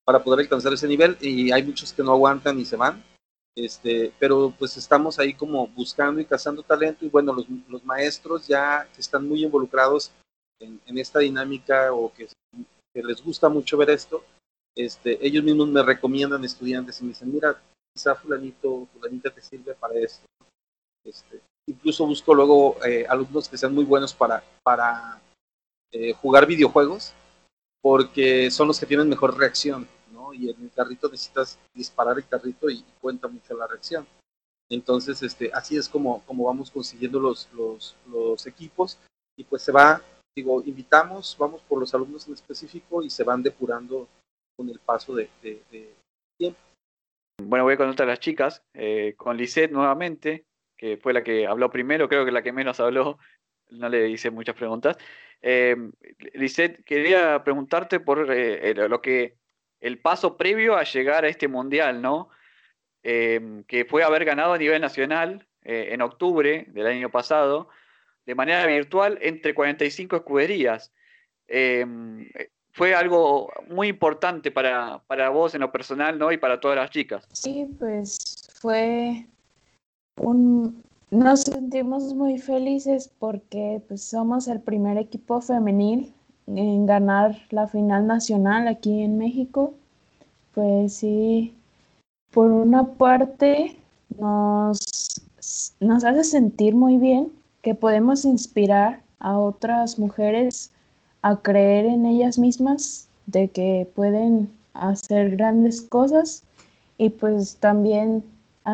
para 0.04 0.24
poder 0.24 0.40
alcanzar 0.40 0.72
ese 0.72 0.88
nivel 0.88 1.18
y 1.20 1.52
hay 1.52 1.62
muchos 1.62 1.92
que 1.92 2.02
no 2.02 2.12
aguantan 2.12 2.58
y 2.58 2.64
se 2.64 2.76
van. 2.76 3.04
Este, 3.54 4.12
pero 4.18 4.54
pues 4.58 4.76
estamos 4.76 5.18
ahí 5.18 5.34
como 5.34 5.66
buscando 5.68 6.20
y 6.20 6.24
cazando 6.24 6.62
talento 6.62 7.04
y 7.04 7.08
bueno, 7.08 7.32
los, 7.32 7.46
los 7.68 7.84
maestros 7.84 8.46
ya 8.46 8.88
que 8.94 9.00
están 9.00 9.28
muy 9.28 9.44
involucrados 9.44 10.12
en, 10.60 10.80
en 10.86 10.98
esta 10.98 11.18
dinámica 11.18 11.92
o 11.92 12.12
que, 12.14 12.28
que, 12.94 13.02
les 13.02 13.22
gusta 13.22 13.48
mucho 13.48 13.76
ver 13.76 13.90
esto, 13.90 14.24
este, 14.74 15.18
ellos 15.26 15.44
mismos 15.44 15.68
me 15.68 15.82
recomiendan 15.82 16.44
estudiantes 16.44 17.00
y 17.00 17.04
me 17.04 17.08
dicen, 17.08 17.32
mira, 17.32 17.60
quizá 17.92 18.14
fulanito, 18.14 18.86
fulanita 18.92 19.30
te 19.30 19.42
sirve 19.42 19.74
para 19.74 19.94
esto. 19.94 20.24
Este, 21.04 21.40
incluso 21.68 22.06
busco 22.06 22.34
luego 22.34 22.76
eh, 22.84 23.06
alumnos 23.08 23.48
que 23.48 23.56
sean 23.56 23.74
muy 23.74 23.84
buenos 23.84 24.12
para, 24.12 24.42
para 24.62 25.20
eh, 25.92 26.12
jugar 26.12 26.46
videojuegos, 26.46 27.12
porque 27.80 28.50
son 28.50 28.66
los 28.66 28.80
que 28.80 28.86
tienen 28.86 29.08
mejor 29.08 29.38
reacción 29.38 29.86
y 30.32 30.50
en 30.50 30.62
el 30.62 30.70
carrito 30.70 31.08
necesitas 31.08 31.58
disparar 31.74 32.18
el 32.18 32.26
carrito 32.26 32.70
y, 32.70 32.84
cuenta 33.00 33.28
mucho 33.28 33.56
la 33.56 33.66
reacción. 33.66 34.06
Entonces, 34.70 35.22
este, 35.22 35.50
así 35.52 35.76
es 35.76 35.88
como, 35.88 36.22
como 36.26 36.44
vamos 36.44 36.70
consiguiendo 36.70 37.18
los, 37.20 37.48
los, 37.52 38.46
equipos 38.46 38.98
y 39.36 39.44
pues 39.44 39.62
se 39.62 39.72
va, 39.72 40.02
digo, 40.36 40.62
invitamos, 40.64 41.36
vamos 41.38 41.62
por 41.62 41.78
los 41.78 41.94
alumnos 41.94 42.26
en 42.26 42.34
específico 42.34 43.02
y 43.02 43.10
se 43.10 43.24
van 43.24 43.42
depurando 43.42 44.08
con 44.56 44.68
el 44.68 44.78
paso 44.78 45.14
de, 45.14 45.30
tiempo. 46.36 46.58
Bueno, 47.42 47.64
voy 47.64 47.76
con 47.76 47.88
otras 47.88 48.08
las 48.08 48.20
chicas, 48.20 48.62
eh, 48.74 49.14
con 49.16 49.36
Lisette 49.36 49.72
nuevamente, 49.72 50.44
que 50.78 50.96
fue 50.96 51.12
la 51.12 51.22
que 51.22 51.46
habló 51.46 51.70
primero, 51.70 52.08
creo 52.08 52.24
que 52.24 52.32
la 52.32 52.42
que 52.42 52.52
menos 52.52 52.80
habló, 52.80 53.18
no 53.70 53.88
le 53.88 54.08
hice 54.08 54.30
muchas 54.30 54.54
preguntas. 54.54 54.96
Eh, 55.42 55.76
Lisette, 56.34 56.82
quería 56.84 57.42
preguntarte 57.44 58.00
por 58.00 58.32
eh, 58.32 58.74
lo 58.74 59.02
que 59.02 59.36
el 59.80 59.98
paso 59.98 60.36
previo 60.36 60.76
a 60.76 60.84
llegar 60.84 61.24
a 61.24 61.28
este 61.28 61.48
mundial, 61.48 62.00
¿no? 62.00 62.30
Em, 63.02 63.64
que 63.64 63.84
fue 63.84 64.02
haber 64.02 64.24
ganado 64.24 64.52
a 64.52 64.58
nivel 64.58 64.80
nacional 64.80 65.46
eh, 65.62 65.88
en 65.92 66.02
octubre 66.02 66.66
del 66.68 66.86
año 66.86 67.10
pasado, 67.10 67.68
de 68.26 68.34
manera 68.34 68.66
virtual, 68.66 69.18
entre 69.22 69.54
45 69.54 70.16
escuderías. 70.16 70.92
Em, 71.46 72.28
fue 72.72 72.94
algo 72.94 73.52
muy 73.68 73.88
importante 73.88 74.50
para, 74.50 75.02
para, 75.06 75.30
vos 75.30 75.54
en 75.54 75.62
lo 75.62 75.72
personal, 75.72 76.18
¿no? 76.18 76.30
Y 76.32 76.36
para 76.38 76.60
todas 76.60 76.76
las 76.76 76.90
chicas. 76.90 77.26
Sí, 77.32 77.66
pues 77.78 78.18
fue 78.60 79.26
Nos 81.10 81.40
sentimos 81.40 82.14
muy 82.14 82.38
felices 82.38 83.10
porque 83.18 83.82
pues, 83.88 84.02
somos 84.02 84.46
el 84.48 84.60
primer 84.60 84.98
equipo 84.98 85.40
femenil 85.40 86.12
en 86.46 86.86
ganar 86.86 87.36
la 87.50 87.66
final 87.66 88.06
nacional 88.06 88.68
aquí 88.68 89.02
en 89.02 89.18
México, 89.18 89.74
pues 90.54 90.94
sí, 90.94 91.54
por 92.30 92.50
una 92.50 92.84
parte 92.84 93.76
nos, 94.18 94.78
nos 95.80 96.04
hace 96.04 96.24
sentir 96.24 96.74
muy 96.74 96.96
bien 96.96 97.32
que 97.62 97.74
podemos 97.74 98.24
inspirar 98.24 99.02
a 99.18 99.38
otras 99.38 99.98
mujeres 99.98 100.70
a 101.22 101.36
creer 101.36 101.86
en 101.86 102.06
ellas 102.06 102.38
mismas, 102.38 103.08
de 103.26 103.48
que 103.48 103.88
pueden 103.94 104.50
hacer 104.74 105.36
grandes 105.36 105.82
cosas. 105.82 106.44
Y 106.96 107.10
pues 107.10 107.56
también 107.56 108.24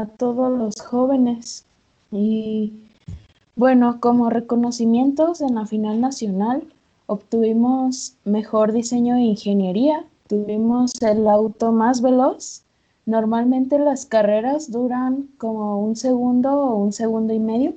a 0.00 0.06
todos 0.06 0.56
los 0.56 0.80
jóvenes. 0.80 1.64
Y 2.10 2.72
bueno, 3.56 4.00
como 4.00 4.30
reconocimientos 4.30 5.40
en 5.40 5.54
la 5.54 5.66
final 5.66 6.00
nacional, 6.00 6.64
Obtuvimos 7.06 8.16
mejor 8.24 8.72
diseño 8.72 9.16
de 9.16 9.20
ingeniería, 9.22 10.06
tuvimos 10.26 10.94
el 11.02 11.28
auto 11.28 11.70
más 11.70 12.00
veloz. 12.00 12.62
Normalmente 13.04 13.78
las 13.78 14.06
carreras 14.06 14.70
duran 14.70 15.28
como 15.36 15.78
un 15.84 15.96
segundo 15.96 16.50
o 16.54 16.76
un 16.76 16.92
segundo 16.94 17.34
y 17.34 17.40
medio 17.40 17.74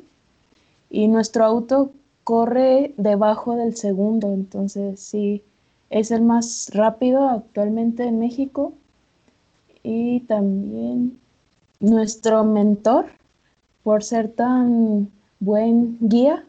y 0.89 1.09
nuestro 1.09 1.43
auto 1.43 1.91
corre 2.23 2.93
debajo 2.95 3.57
del 3.57 3.75
segundo, 3.75 4.33
entonces 4.33 5.01
sí, 5.01 5.43
es 5.89 6.11
el 6.11 6.21
más 6.21 6.69
rápido 6.73 7.27
actualmente 7.27 8.05
en 8.05 8.19
México. 8.19 8.71
Y 9.83 10.21
también 10.21 11.19
nuestro 11.79 12.43
mentor, 12.43 13.05
por 13.83 14.03
ser 14.03 14.29
tan 14.29 15.11
buen 15.39 15.97
guía, 16.01 16.45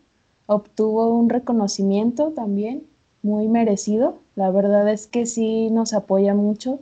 obtuvo 0.46 1.14
un 1.14 1.28
reconocimiento 1.28 2.30
también 2.30 2.84
muy 3.22 3.48
merecido. 3.48 4.18
La 4.34 4.50
verdad 4.50 4.88
es 4.88 5.06
que 5.06 5.26
sí 5.26 5.70
nos 5.70 5.92
apoya 5.92 6.34
mucho. 6.34 6.80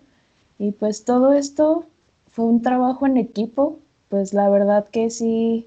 Y 0.58 0.72
pues 0.72 1.04
todo 1.04 1.32
esto 1.32 1.84
fue 2.30 2.44
un 2.44 2.62
trabajo 2.62 3.06
en 3.06 3.16
equipo. 3.16 3.78
Pues 4.08 4.32
la 4.32 4.48
verdad 4.48 4.86
que 4.88 5.10
sí 5.10 5.66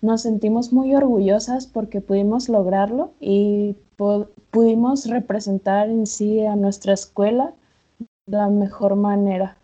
nos 0.00 0.22
sentimos 0.22 0.72
muy 0.72 0.94
orgullosas 0.94 1.66
porque 1.66 2.00
pudimos 2.00 2.48
lograrlo 2.48 3.10
y 3.20 3.76
pudimos 4.50 5.06
representar 5.06 5.88
en 5.88 6.06
sí 6.06 6.44
a 6.44 6.56
nuestra 6.56 6.92
escuela 6.92 7.54
de 8.26 8.36
la 8.36 8.48
mejor 8.48 8.96
manera. 8.96 9.56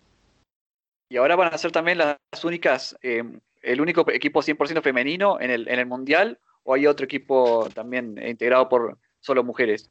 Y 1.10 1.16
ahora 1.16 1.34
van 1.34 1.52
a 1.52 1.58
ser 1.58 1.72
también 1.72 1.98
las 1.98 2.16
únicas, 2.44 2.96
eh, 3.02 3.24
el 3.62 3.80
único 3.80 4.08
equipo 4.12 4.40
100% 4.42 4.80
femenino 4.80 5.40
en 5.40 5.50
el, 5.50 5.68
en 5.68 5.80
el 5.80 5.86
Mundial 5.86 6.38
o 6.62 6.74
hay 6.74 6.86
otro 6.86 7.04
equipo 7.04 7.68
también 7.74 8.16
integrado 8.24 8.68
por 8.68 8.96
solo 9.20 9.42
mujeres? 9.42 9.90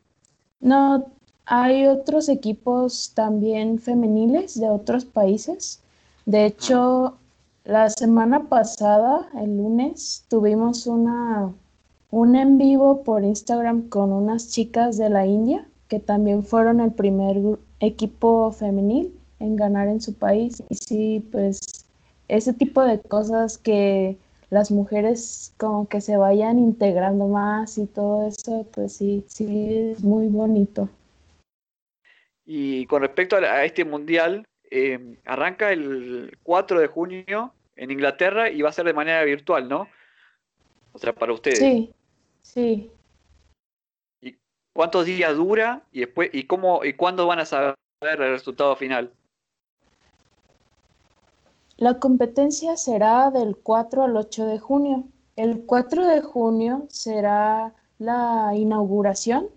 No, 0.62 1.12
hay 1.46 1.88
otros 1.88 2.30
equipos 2.30 3.12
también 3.14 3.80
femeniles 3.80 4.58
de 4.58 4.70
otros 4.70 5.04
países. 5.04 5.82
De 6.26 6.46
hecho, 6.46 7.18
la 7.66 7.90
semana 7.90 8.48
pasada, 8.48 9.30
el 9.42 9.58
lunes, 9.58 10.26
tuvimos 10.30 10.88
una, 10.88 11.54
un 12.12 12.36
en 12.38 12.58
vivo 12.58 13.04
por 13.04 13.26
Instagram 13.26 13.90
con 13.90 14.14
unas 14.14 14.52
chicas 14.52 14.98
de 14.98 15.10
la 15.10 15.26
India 15.26 15.68
que 15.90 16.00
también 16.00 16.46
fueron 16.46 16.80
el 16.80 16.94
primer 16.94 17.36
equipo 17.82 18.52
femenil 18.54 19.19
en 19.40 19.56
ganar 19.56 19.88
en 19.88 20.02
su 20.02 20.14
país. 20.14 20.64
Y 20.70 20.76
sí, 20.76 21.28
pues 21.32 21.86
ese 22.28 22.54
tipo 22.54 22.84
de 22.84 23.00
cosas 23.02 23.58
que 23.58 24.18
las 24.50 24.72
mujeres 24.72 25.54
como 25.58 25.88
que 25.88 26.02
se 26.02 26.18
vayan 26.18 26.60
integrando 26.60 27.28
más 27.28 27.78
y 27.78 27.86
todo 27.86 28.28
eso, 28.28 28.66
pues 28.74 28.94
sí, 28.94 29.24
sí 29.28 29.92
es 29.92 30.04
muy 30.04 30.28
bonito. 30.28 30.90
Y 32.46 32.86
con 32.88 33.04
respecto 33.04 33.36
a, 33.36 33.64
este 33.64 33.86
mundial, 33.86 34.48
em, 34.72 35.18
arranca 35.26 35.72
el 35.72 36.36
4 36.42 36.80
de 36.80 36.88
junio 36.88 37.54
en 37.76 37.92
Inglaterra 37.92 38.50
y 38.50 38.62
va 38.62 38.70
a 38.70 38.74
ser 38.74 38.86
de 38.86 38.94
manera 38.94 39.24
virtual, 39.24 39.70
¿no? 39.70 39.88
O 40.92 40.98
sea, 40.98 41.14
para 41.14 41.32
ustedes. 41.34 41.60
Sí, 41.60 41.94
sí. 42.42 42.92
¿Y 44.22 44.36
cuántos 44.74 45.06
días 45.06 45.36
dura 45.36 45.84
y 45.92 46.00
después 46.00 46.32
y 46.34 46.44
cómo 46.44 46.84
y 46.84 46.94
cuándo 46.94 47.28
van 47.28 47.40
a 47.40 47.46
saber 47.46 47.76
el 48.02 48.18
resultado 48.18 48.76
final? 48.76 49.14
La 51.80 51.98
competencia 51.98 52.76
será 52.76 53.32
del 53.32 53.56
4 53.56 54.04
al 54.04 54.18
8 54.18 54.48
de 54.48 54.60
junio. 54.60 55.06
El 55.38 55.66
4 55.66 56.08
de 56.08 56.20
junio 56.20 56.86
será 56.90 57.74
la 58.00 58.52
inauguración. 58.54 59.48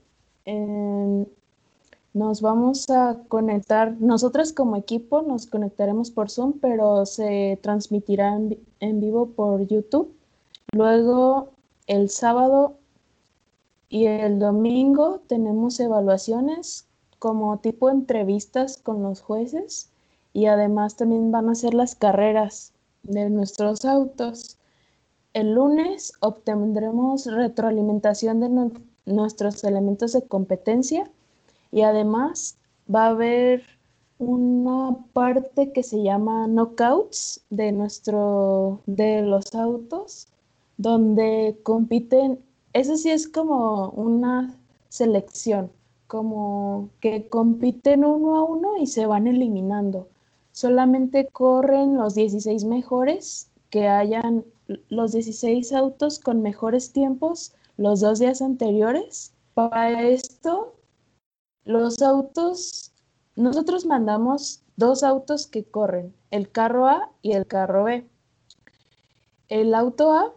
nos 2.14 2.40
vamos 2.40 2.88
a 2.90 3.18
conectar, 3.26 3.96
nosotras 4.00 4.52
como 4.52 4.76
equipo 4.76 5.22
nos 5.22 5.46
conectaremos 5.46 6.12
por 6.12 6.30
Zoom, 6.30 6.60
pero 6.60 7.06
se 7.06 7.58
transmitirá 7.60 8.38
en 8.78 9.00
vivo 9.00 9.30
por 9.30 9.66
YouTube. 9.66 10.14
Luego 10.70 11.48
el 11.88 12.08
sábado 12.08 12.76
y 13.88 14.06
el 14.06 14.38
domingo 14.38 15.22
tenemos 15.26 15.80
evaluaciones 15.80 16.86
como 17.18 17.58
tipo 17.58 17.90
entrevistas 17.90 18.76
con 18.76 19.02
los 19.02 19.20
jueces 19.20 19.91
y 20.32 20.46
además 20.46 20.96
también 20.96 21.30
van 21.30 21.48
a 21.48 21.54
ser 21.54 21.74
las 21.74 21.94
carreras 21.94 22.72
de 23.02 23.30
nuestros 23.30 23.84
autos. 23.84 24.58
El 25.34 25.54
lunes 25.54 26.12
obtendremos 26.20 27.26
retroalimentación 27.26 28.40
de 28.40 28.70
nuestros 29.06 29.64
elementos 29.64 30.12
de 30.12 30.22
competencia 30.22 31.10
y 31.70 31.82
además 31.82 32.58
va 32.92 33.06
a 33.06 33.10
haber 33.10 33.62
una 34.18 34.96
parte 35.12 35.72
que 35.72 35.82
se 35.82 36.02
llama 36.02 36.46
knockouts 36.46 37.44
de 37.50 37.72
nuestro 37.72 38.80
de 38.86 39.22
los 39.22 39.54
autos 39.54 40.28
donde 40.76 41.58
compiten 41.64 42.38
eso 42.72 42.96
sí 42.96 43.10
es 43.10 43.26
como 43.26 43.90
una 43.90 44.56
selección 44.88 45.72
como 46.06 46.90
que 47.00 47.28
compiten 47.28 48.04
uno 48.04 48.36
a 48.36 48.44
uno 48.44 48.76
y 48.78 48.86
se 48.86 49.06
van 49.06 49.26
eliminando 49.26 50.08
solamente 50.52 51.28
corren 51.32 51.96
los 51.96 52.14
16 52.14 52.64
mejores 52.64 53.50
que 53.70 53.88
hayan 53.88 54.44
los 54.88 55.12
16 55.12 55.72
autos 55.72 56.18
con 56.18 56.42
mejores 56.42 56.92
tiempos 56.92 57.54
los 57.76 58.00
dos 58.00 58.18
días 58.18 58.42
anteriores. 58.42 59.34
Para 59.54 60.02
esto, 60.08 60.76
los 61.64 62.00
autos, 62.02 62.92
nosotros 63.36 63.86
mandamos 63.86 64.62
dos 64.76 65.02
autos 65.02 65.46
que 65.46 65.64
corren, 65.64 66.14
el 66.30 66.50
carro 66.50 66.86
A 66.86 67.10
y 67.22 67.32
el 67.32 67.46
carro 67.46 67.84
B. 67.84 68.06
el 69.48 69.74
auto 69.74 70.12
A 70.12 70.34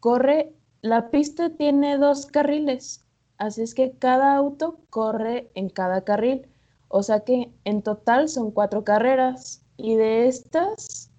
corre, 0.00 0.54
la 0.82 1.10
pista 1.10 1.50
tiene 1.50 1.98
dos 1.98 2.26
carriles, 2.26 3.04
así 3.38 3.62
es 3.62 3.74
que 3.74 3.92
cada 3.98 4.36
auto 4.36 4.78
corre 4.90 5.50
en 5.54 5.68
cada 5.68 6.02
carril. 6.04 6.48
O 6.94 7.02
sea 7.02 7.20
que 7.20 7.50
en 7.64 7.80
total 7.80 8.28
son 8.28 8.50
cuatro 8.50 8.84
carreras 8.84 9.64
y 9.78 9.96
de 9.96 10.28
estas 10.28 11.10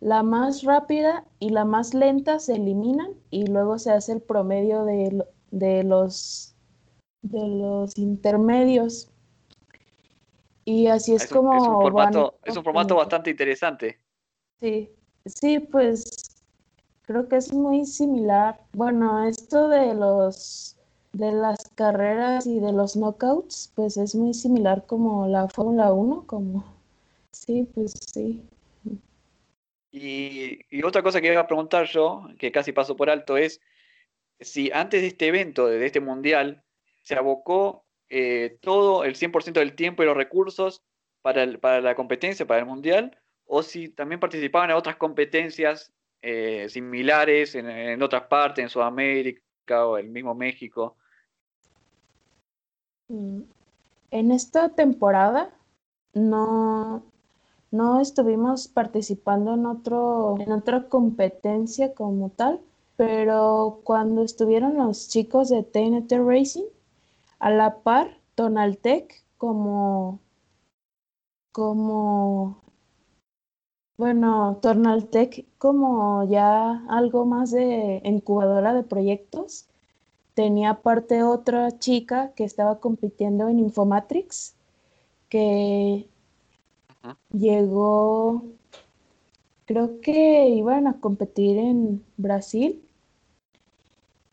la 0.00 0.24
más 0.24 0.64
rápida 0.64 1.24
y 1.38 1.50
la 1.50 1.64
más 1.64 1.94
lenta 1.94 2.40
se 2.40 2.56
eliminan 2.56 3.14
y 3.30 3.46
luego 3.46 3.78
se 3.78 3.92
hace 3.92 4.14
el 4.14 4.20
promedio 4.20 4.84
de, 4.84 5.24
de 5.52 5.84
los, 5.84 6.56
de 7.22 7.46
los 7.46 7.96
intermedios. 7.96 9.08
Y 10.64 10.88
así 10.88 11.14
es, 11.14 11.28
como... 11.28 11.54
Es 11.54 11.68
un 11.68 11.82
formato, 11.82 12.34
es 12.42 12.56
un 12.56 12.64
formato 12.64 12.96
bastante 12.96 13.30
interesante. 13.30 14.00
Sí, 14.58 14.90
sí, 15.24 15.60
pues 15.60 16.34
creo 17.02 17.28
que 17.28 17.36
es 17.36 17.52
muy 17.52 17.86
similar. 17.86 18.60
Bueno, 18.72 19.24
esto 19.24 19.68
de 19.68 19.94
los 19.94 20.75
de 21.16 21.32
las 21.32 21.56
carreras 21.74 22.46
y 22.46 22.60
de 22.60 22.72
los 22.72 22.94
knockouts, 22.94 23.72
pues 23.74 23.96
es 23.96 24.14
muy 24.14 24.34
similar 24.34 24.84
como 24.86 25.26
la 25.26 25.48
Fórmula 25.48 25.92
1, 25.92 26.26
como 26.26 26.64
sí, 27.32 27.68
pues 27.74 27.92
sí. 27.92 28.42
Y, 29.90 30.82
otra 30.82 31.02
cosa 31.02 31.20
que 31.20 31.32
iba 31.32 31.40
a 31.40 31.46
preguntar 31.46 31.86
yo, 31.86 32.28
que 32.38 32.52
casi 32.52 32.72
paso 32.72 32.96
por 32.96 33.08
alto, 33.08 33.38
es 33.38 33.62
si 34.40 34.70
antes 34.72 35.00
de 35.00 35.08
este 35.08 35.28
evento, 35.28 35.66
de 35.68 35.84
este 35.86 36.00
mundial, 36.00 36.62
se 37.02 37.14
abocó 37.14 37.86
eh, 38.10 38.58
todo 38.60 39.04
el 39.04 39.14
100% 39.14 39.52
del 39.52 39.74
tiempo 39.74 40.02
y 40.02 40.06
los 40.06 40.16
recursos 40.16 40.82
para, 41.22 41.50
para, 41.58 41.80
la 41.80 41.94
competencia, 41.94 42.46
para 42.46 42.60
el 42.60 42.66
mundial, 42.66 43.18
o 43.46 43.62
si 43.62 43.88
también 43.88 44.20
participaban 44.20 44.70
en 44.70 44.76
otras 44.76 44.96
competencias 44.96 45.94
eh, 46.20 46.66
similares 46.68 47.54
en, 47.54 47.70
en, 47.70 48.02
otras 48.02 48.24
partes, 48.24 48.62
en 48.62 48.68
Sudamérica 48.68 49.86
o 49.86 49.96
el 49.96 50.08
mismo 50.08 50.34
México. 50.34 50.98
Mm, 53.08 53.42
en 54.10 54.32
esta 54.32 54.70
temporada 54.70 55.52
no, 56.14 57.02
no 57.70 58.00
estuvimos 58.00 58.68
participando 58.68 59.54
en, 59.54 59.66
otro, 59.66 60.36
en 60.40 60.52
otra 60.52 60.88
competencia 60.88 61.94
como 61.94 62.30
tal, 62.30 62.60
pero 62.96 63.80
cuando 63.84 64.22
estuvieron 64.22 64.76
los 64.76 65.08
chicos 65.08 65.48
de 65.50 65.62
TNT 65.62 66.12
Racing, 66.18 66.64
a 67.38 67.50
la 67.50 67.82
par, 67.82 68.18
Tonaltec 68.34 69.22
como, 69.38 70.20
como, 71.52 72.62
bueno, 73.98 74.58
Tonaltec 74.62 75.46
como 75.58 76.24
ya 76.24 76.84
algo 76.88 77.24
más 77.26 77.50
de 77.50 78.00
incubadora 78.04 78.74
de 78.74 78.82
proyectos, 78.82 79.68
tenía 80.36 80.70
aparte 80.70 81.22
otra 81.22 81.78
chica 81.78 82.32
que 82.36 82.44
estaba 82.44 82.78
compitiendo 82.78 83.48
en 83.48 83.58
Infomatrix, 83.58 84.54
que 85.30 86.06
llegó, 87.32 88.42
creo 89.64 89.98
que 90.02 90.48
iban 90.50 90.86
a 90.88 91.00
competir 91.00 91.56
en 91.56 92.04
Brasil. 92.18 92.82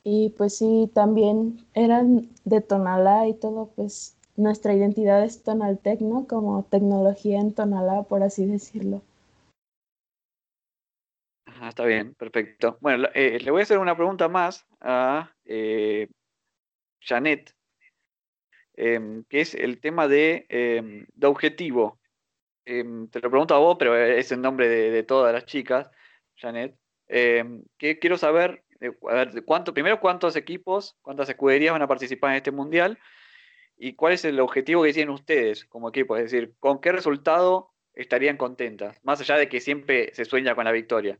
Y 0.03 0.31
pues 0.31 0.57
sí, 0.57 0.91
también 0.93 1.65
eran 1.73 2.27
de 2.43 2.59
Tonalá 2.59 3.29
y 3.29 3.33
todo, 3.33 3.69
pues 3.73 4.17
nuestra 4.35 4.73
identidad 4.73 5.23
es 5.23 5.41
Tonaltec, 5.41 6.01
¿no? 6.01 6.27
Como 6.27 6.63
tecnología 6.63 7.39
en 7.39 7.53
Tonalá, 7.53 8.03
por 8.03 8.23
así 8.23 8.45
decirlo. 8.45 9.01
Está 11.73 11.85
bien, 11.85 12.13
perfecto. 12.13 12.77
Bueno, 12.81 13.07
eh, 13.15 13.39
le 13.41 13.49
voy 13.49 13.61
a 13.61 13.63
hacer 13.63 13.79
una 13.79 13.95
pregunta 13.95 14.29
más 14.29 14.67
a 14.79 15.33
eh, 15.45 16.07
Janet, 17.01 17.51
em, 18.75 19.23
que 19.25 19.41
es 19.41 19.55
el 19.55 19.79
tema 19.81 20.07
de, 20.07 20.45
em, 20.49 21.07
de 21.15 21.27
objetivo. 21.27 21.99
Em, 22.65 23.09
te 23.09 23.19
lo 23.21 23.29
pregunto 23.31 23.55
a 23.55 23.59
vos, 23.59 23.75
pero 23.79 23.95
es 23.97 24.31
el 24.31 24.41
nombre 24.41 24.67
de, 24.67 25.03
todas 25.03 25.33
las 25.33 25.45
chicas, 25.45 25.89
Janet. 26.35 26.77
que 27.07 27.99
quiero 27.99 28.17
saber, 28.17 28.63
eh, 28.79 28.91
a 29.09 29.13
ver, 29.15 29.43
cuánto, 29.45 29.73
primero 29.73 29.99
cuántos 29.99 30.35
equipos, 30.35 30.95
cuántas 31.01 31.29
escuderías 31.29 31.73
van 31.73 31.81
a 31.81 31.87
participar 31.87 32.31
en 32.31 32.37
este 32.37 32.51
mundial 32.51 32.99
y 33.77 33.95
cuál 33.95 34.13
es 34.13 34.25
el 34.25 34.39
objetivo 34.39 34.83
que 34.83 34.93
tienen 34.93 35.13
ustedes 35.13 35.65
como 35.65 35.89
equipo, 35.89 36.17
es 36.17 36.23
decir, 36.31 36.53
con 36.59 36.81
qué 36.81 36.91
resultado 36.91 37.73
estarían 37.93 38.37
contentas, 38.37 38.99
más 39.03 39.21
allá 39.21 39.37
de 39.37 39.49
que 39.49 39.59
siempre 39.61 40.13
se 40.13 40.25
sueña 40.25 40.55
con 40.55 40.65
la 40.65 40.71
victoria. 40.71 41.19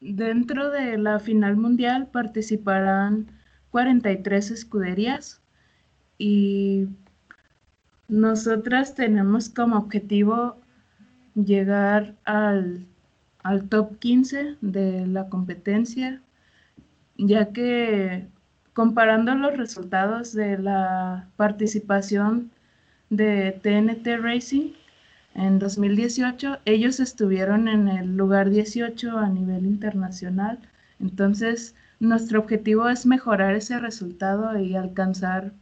Dentro 0.00 0.70
de 0.70 0.96
la 0.96 1.20
final 1.20 1.56
mundial 1.56 2.08
participarán 2.08 3.26
43 3.70 4.50
escuderías 4.50 5.42
y 6.16 6.88
nosotras 8.08 8.94
tenemos 8.94 9.50
como 9.50 9.76
objetivo 9.76 10.56
llegar 11.34 12.16
al, 12.24 12.86
al 13.42 13.68
top 13.68 13.98
15 13.98 14.56
de 14.62 15.06
la 15.06 15.28
competencia, 15.28 16.22
ya 17.16 17.52
que 17.52 18.26
comparando 18.72 19.34
los 19.34 19.56
resultados 19.56 20.32
de 20.32 20.58
la 20.58 21.28
participación 21.36 22.50
de 23.10 23.52
TNT 23.62 24.22
Racing, 24.22 24.72
en 25.34 25.58
2018 25.58 26.58
ellos 26.64 27.00
estuvieron 27.00 27.68
en 27.68 27.88
el 27.88 28.16
lugar 28.16 28.50
18 28.50 29.18
a 29.18 29.28
nivel 29.28 29.64
internacional. 29.66 30.58
Entonces, 30.98 31.74
nuestro 31.98 32.40
objetivo 32.40 32.88
es 32.88 33.06
mejorar 33.06 33.54
ese 33.54 33.78
resultado 33.78 34.58
y 34.58 34.76
alcanzar 34.76 35.52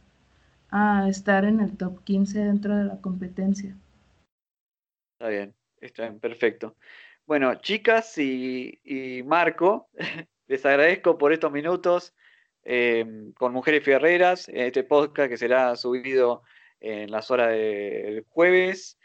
a 0.71 1.07
estar 1.09 1.45
en 1.45 1.59
el 1.59 1.77
top 1.77 2.03
15 2.03 2.39
dentro 2.39 2.75
de 2.75 2.85
la 2.85 3.01
competencia. 3.01 3.75
Está 5.13 5.29
bien, 5.29 5.53
está 5.81 6.03
bien, 6.03 6.19
perfecto. 6.19 6.75
Bueno, 7.25 7.55
chicas 7.55 8.17
y, 8.17 9.21
Marco, 9.25 9.89
les 10.47 10.65
agradezco 10.65 11.17
por 11.17 11.33
estos 11.33 11.51
minutos 11.51 12.13
eh, 12.63 13.31
con 13.35 13.53
Mujeres 13.53 13.83
Fierreras, 13.83 14.49
este 14.49 14.83
podcast 14.83 15.29
que 15.29 15.37
será 15.37 15.75
subido 15.75 16.43
en 16.79 17.11
las 17.11 17.29
horas 17.31 17.49
del 17.49 18.25
jueves. 18.29 18.98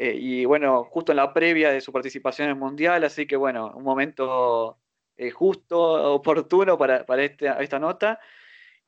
Eh, 0.00 0.14
y 0.16 0.44
bueno, 0.44 0.84
justo 0.84 1.10
en 1.10 1.16
la 1.16 1.34
previa 1.34 1.72
de 1.72 1.80
su 1.80 1.92
participación 1.92 2.46
en 2.46 2.50
el 2.50 2.60
Mundial, 2.60 3.02
así 3.02 3.26
que 3.26 3.34
bueno, 3.34 3.72
un 3.74 3.82
momento 3.82 4.78
eh, 5.16 5.32
justo, 5.32 6.14
oportuno 6.14 6.78
para, 6.78 7.04
para 7.04 7.24
este, 7.24 7.52
esta 7.58 7.80
nota. 7.80 8.20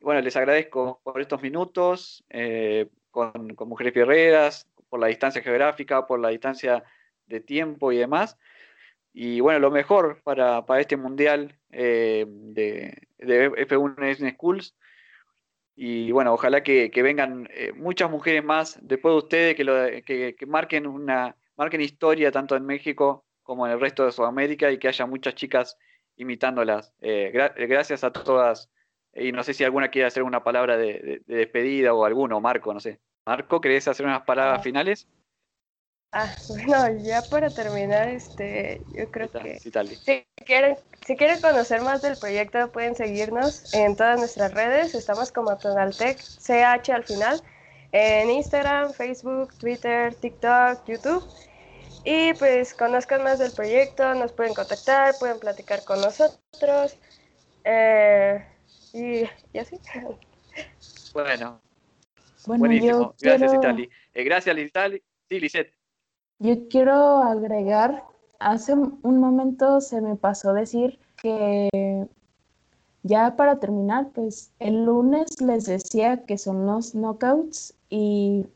bueno, 0.01 0.21
les 0.21 0.37
agradezco 0.37 1.01
por 1.03 1.21
estos 1.21 1.43
minutos 1.43 2.25
eh, 2.31 2.89
con, 3.11 3.57
con, 3.57 3.69
Mujeres 3.69 3.93
Fierreras, 3.93 4.69
por 4.89 5.01
la 5.01 5.09
distancia 5.09 5.43
geográfica, 5.43 6.07
por 6.07 6.21
la 6.21 6.29
distancia 6.29 6.85
de 7.27 7.41
tiempo 7.41 7.91
y 7.91 7.97
demás. 7.99 8.39
Y 9.13 9.41
bueno, 9.41 9.59
lo 9.59 9.73
mejor 9.73 10.23
para, 10.23 10.65
para 10.65 10.81
este 10.81 10.97
Mundial 10.97 11.59
de, 11.71 13.09
de 13.19 13.51
F1 13.51 14.33
Schools 14.35 14.77
y 15.77 16.11
bueno, 16.13 16.35
ojalá 16.35 16.63
que, 16.63 16.91
vengan 17.03 17.49
eh, 17.53 17.73
muchas 17.73 18.11
mujeres 18.11 18.45
más 18.45 18.79
después 18.83 19.13
de 19.13 19.19
ustedes 19.19 19.55
que, 19.57 19.65
lo, 19.65 19.75
que, 20.05 20.37
marquen 20.47 20.87
una 20.87 21.37
marquen 21.57 21.81
historia 21.81 22.33
tanto 22.33 22.57
en 22.57 22.65
México 22.65 23.25
como 23.43 23.67
en 23.67 23.73
el 23.73 23.81
resto 23.81 24.05
de 24.05 24.13
Sudamérica 24.13 24.71
y 24.71 24.79
que 24.79 24.89
haya 24.89 25.07
muchas 25.07 25.35
chicas 25.35 25.77
imitándolas. 26.17 26.93
Eh, 27.01 27.33
gracias 27.33 28.05
a 28.05 28.13
todas. 28.13 28.71
Y 29.15 29.33
no 29.33 29.43
sé 29.43 29.55
si 29.55 29.65
alguna 29.65 29.89
quiere 29.89 30.07
hacer 30.07 30.23
una 30.23 30.45
palabra 30.45 30.77
de, 30.77 31.23
despedida 31.27 31.93
o 31.95 32.05
alguno, 32.05 32.41
Marco, 32.41 32.73
no 32.73 32.81
sé. 32.81 33.01
Marco, 33.27 33.61
¿querés 33.61 33.89
hacer 33.89 34.07
unas 34.07 34.23
palabras 34.23 34.61
ah. 34.61 34.63
finales? 34.63 35.09
Ah, 36.13 36.35
bueno, 36.49 37.03
ya 37.03 37.23
para 37.23 37.51
terminar, 37.51 38.09
este, 38.09 38.83
yo 38.95 39.09
creo 39.11 39.31
que 39.31 39.61
si 39.61 39.71
quieren, 40.45 40.77
si 41.07 41.17
quieren 41.17 41.41
conocer 41.41 41.83
más 41.83 42.03
del 42.03 42.17
proyecto 42.17 42.71
pueden 42.73 42.97
seguirnos 42.97 43.73
en 43.75 43.95
todas 43.97 44.19
nuestras 44.19 44.53
redes, 44.53 44.95
estamos 44.95 45.31
como 45.31 45.57
Tonaltec, 45.57 46.19
CH 46.19 46.91
al 46.91 47.05
final, 47.05 47.41
en 47.93 48.31
Instagram, 48.31 48.93
Facebook, 48.93 49.55
Twitter, 49.59 50.15
TikTok, 50.15 50.85
YouTube. 50.87 51.25
Y 52.05 52.33
pues 52.35 52.73
conozcan 52.75 53.23
más 53.23 53.39
del 53.39 53.53
proyecto, 53.53 54.15
nos 54.15 54.33
pueden 54.33 54.55
contactar, 54.55 55.15
pueden 55.21 55.39
platicar 55.39 55.85
con 55.85 56.01
nosotros. 56.01 56.97
Eh, 57.65 58.43
y, 58.95 59.25
así. 59.59 59.79
Bueno. 61.13 61.61
Buenísimo. 62.47 63.15
Gracias, 63.21 63.53
Itali. 63.53 63.91
Eh, 64.15 64.25
gracias, 64.25 64.57
Itali. 64.57 65.03
Sí, 65.29 65.41
Lisette. 65.41 65.80
Yo 66.41 66.69
quiero 66.69 67.19
agregar, 67.19 68.05
hace 68.39 68.75
un 68.75 69.21
momento 69.21 69.81
se 69.81 70.01
me 70.01 70.17
pasó 70.17 70.53
decir 70.53 70.99
que 71.23 71.69
ya 73.03 73.37
para 73.37 73.61
terminar, 73.61 74.11
pues 74.15 74.53
el 74.59 74.85
lunes 74.85 75.41
les 75.41 75.67
decía 75.67 76.25
que 76.25 76.37
son 76.39 76.67
los 76.67 76.95
knockouts 76.95 77.75
y 77.89 78.47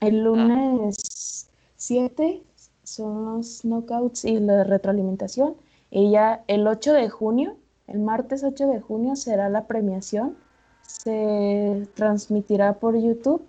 el 0.00 0.24
lunes 0.24 1.48
7 1.76 2.42
son 2.82 3.24
los 3.24 3.64
knockouts 3.64 4.24
y 4.24 4.38
la 4.38 4.64
retroalimentación. 4.64 5.56
Y 5.90 6.10
ya 6.10 6.44
el 6.48 6.66
8 6.66 6.92
de 6.92 7.08
junio, 7.08 7.56
el 7.86 8.00
martes 8.00 8.44
8 8.44 8.66
de 8.68 8.80
junio 8.80 9.16
será 9.16 9.48
la 9.48 9.66
premiación. 9.66 10.36
Se 10.82 11.88
transmitirá 11.94 12.74
por 12.74 12.96
YouTube. 12.96 13.42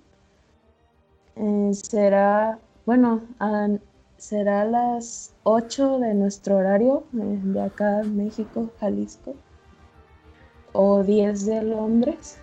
Eh, 1.36 1.72
será, 1.74 2.60
bueno, 2.86 3.22
será 4.18 4.62
a 4.62 4.66
las 4.66 5.34
8 5.44 6.00
de 6.00 6.14
nuestro 6.14 6.58
horario, 6.58 7.04
eh, 7.14 7.40
de 7.44 7.62
acá, 7.62 8.02
México, 8.04 8.72
Jalisco, 8.80 9.36
o 10.74 11.04
10 11.04 11.46
de 11.46 11.64
Londres. 11.64 12.40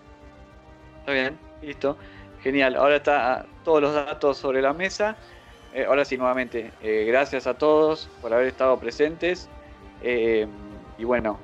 Está 1.00 1.12
bien, 1.12 1.38
listo. 1.60 1.96
Genial. 2.40 2.76
Ahora 2.76 2.96
está 2.96 3.46
todos 3.64 3.80
los 3.80 3.94
datos 3.94 4.36
sobre 4.36 4.62
la 4.62 4.72
mesa. 4.72 5.16
Eh, 5.74 5.84
ahora 5.84 6.04
sí, 6.04 6.16
nuevamente, 6.16 6.72
eh, 6.82 7.04
gracias 7.06 7.46
a 7.46 7.54
todos 7.54 8.08
por 8.20 8.32
haber 8.32 8.48
estado 8.48 8.78
presentes. 8.78 9.48
Y 10.98 11.04
bueno, 11.04 11.38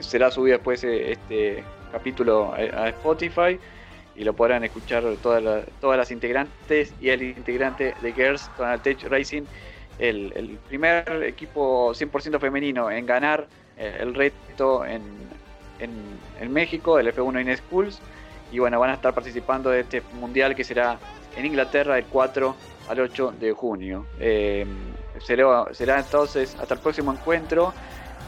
será 0.00 0.30
subido 0.30 0.58
después 0.58 0.84
este 0.84 1.64
capítulo 1.90 2.52
a, 2.52 2.88
Spotify 2.90 3.58
y 4.16 4.24
lo 4.24 4.34
podrán 4.34 4.64
escuchar 4.64 5.04
todas, 5.22 5.64
todas 5.80 5.98
las 5.98 6.10
integrantes 6.10 6.92
y 7.00 7.08
el 7.10 7.22
integrante 7.22 7.94
de 8.00 8.12
Girls 8.12 8.50
Tech 8.82 9.02
Racing, 9.04 9.42
el, 9.98 10.58
primer 10.68 11.22
equipo 11.24 11.92
100% 11.92 12.38
femenino 12.40 12.90
en 12.90 13.06
ganar 13.06 13.46
el 13.76 14.14
reto 14.14 14.84
en, 14.84 15.02
en, 15.78 16.52
México, 16.52 16.98
el 16.98 17.14
F1 17.14 17.40
in 17.40 17.56
Schools. 17.56 18.00
Y 18.50 18.58
bueno, 18.58 18.78
van 18.78 18.90
a 18.90 18.94
estar 18.94 19.14
participando 19.14 19.70
de 19.70 19.80
este 19.80 20.02
mundial 20.20 20.54
que 20.54 20.64
será 20.64 20.98
en 21.36 21.46
Inglaterra 21.46 21.98
el 21.98 22.04
4 22.04 22.54
al 22.88 23.00
8 23.00 23.34
de 23.40 23.52
junio. 23.52 24.06
Eh, 24.18 24.66
será, 25.20 25.98
entonces 25.98 26.56
hasta 26.60 26.74
el 26.74 26.80
próximo 26.80 27.12
encuentro 27.12 27.72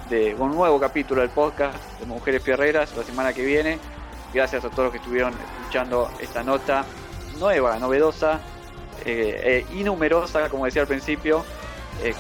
de 0.09 0.35
un 0.35 0.55
nuevo 0.55 0.79
capítulo 0.79 1.23
del 1.23 1.31
podcast 1.31 1.77
de 2.01 2.07
Mujeres 2.07 2.43
Fierreras 2.43 2.97
la 2.97 3.03
semana 3.03 3.33
que 3.33 3.45
viene. 3.45 3.79
Gracias 4.35 4.65
a 4.65 4.71
todos 4.71 4.85
los 4.85 4.93
que 4.93 4.99
estuvieron 4.99 5.33
escuchando 5.61 6.11
esta 6.21 6.43
nota 6.43 6.85
nueva, 7.39 7.79
novedosa 7.79 8.41
eh, 9.05 9.65
eh, 9.65 9.67
y 9.73 9.85
numerosa, 9.85 10.49
como 10.49 10.65
decía 10.65 10.83
al 10.83 10.89
principio, 10.89 11.45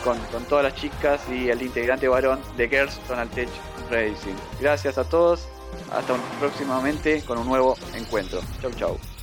con, 0.04 0.16
todas 0.48 0.64
las 0.64 0.74
chicas 0.76 1.20
y 1.28 1.50
el 1.50 1.60
integrante 1.60 2.06
varón 2.06 2.38
de 2.56 2.68
Girls 2.68 3.00
Donald 3.08 3.30
Tech 3.32 3.48
Racing. 3.90 4.36
Gracias 4.60 4.96
a 4.96 5.04
todos. 5.04 5.48
Hasta 5.92 6.14
próximamente 6.38 7.22
con 7.22 7.38
un 7.38 7.48
nuevo 7.48 7.76
encuentro. 7.94 8.40
Chau, 8.62 8.70
chau. 8.72 9.13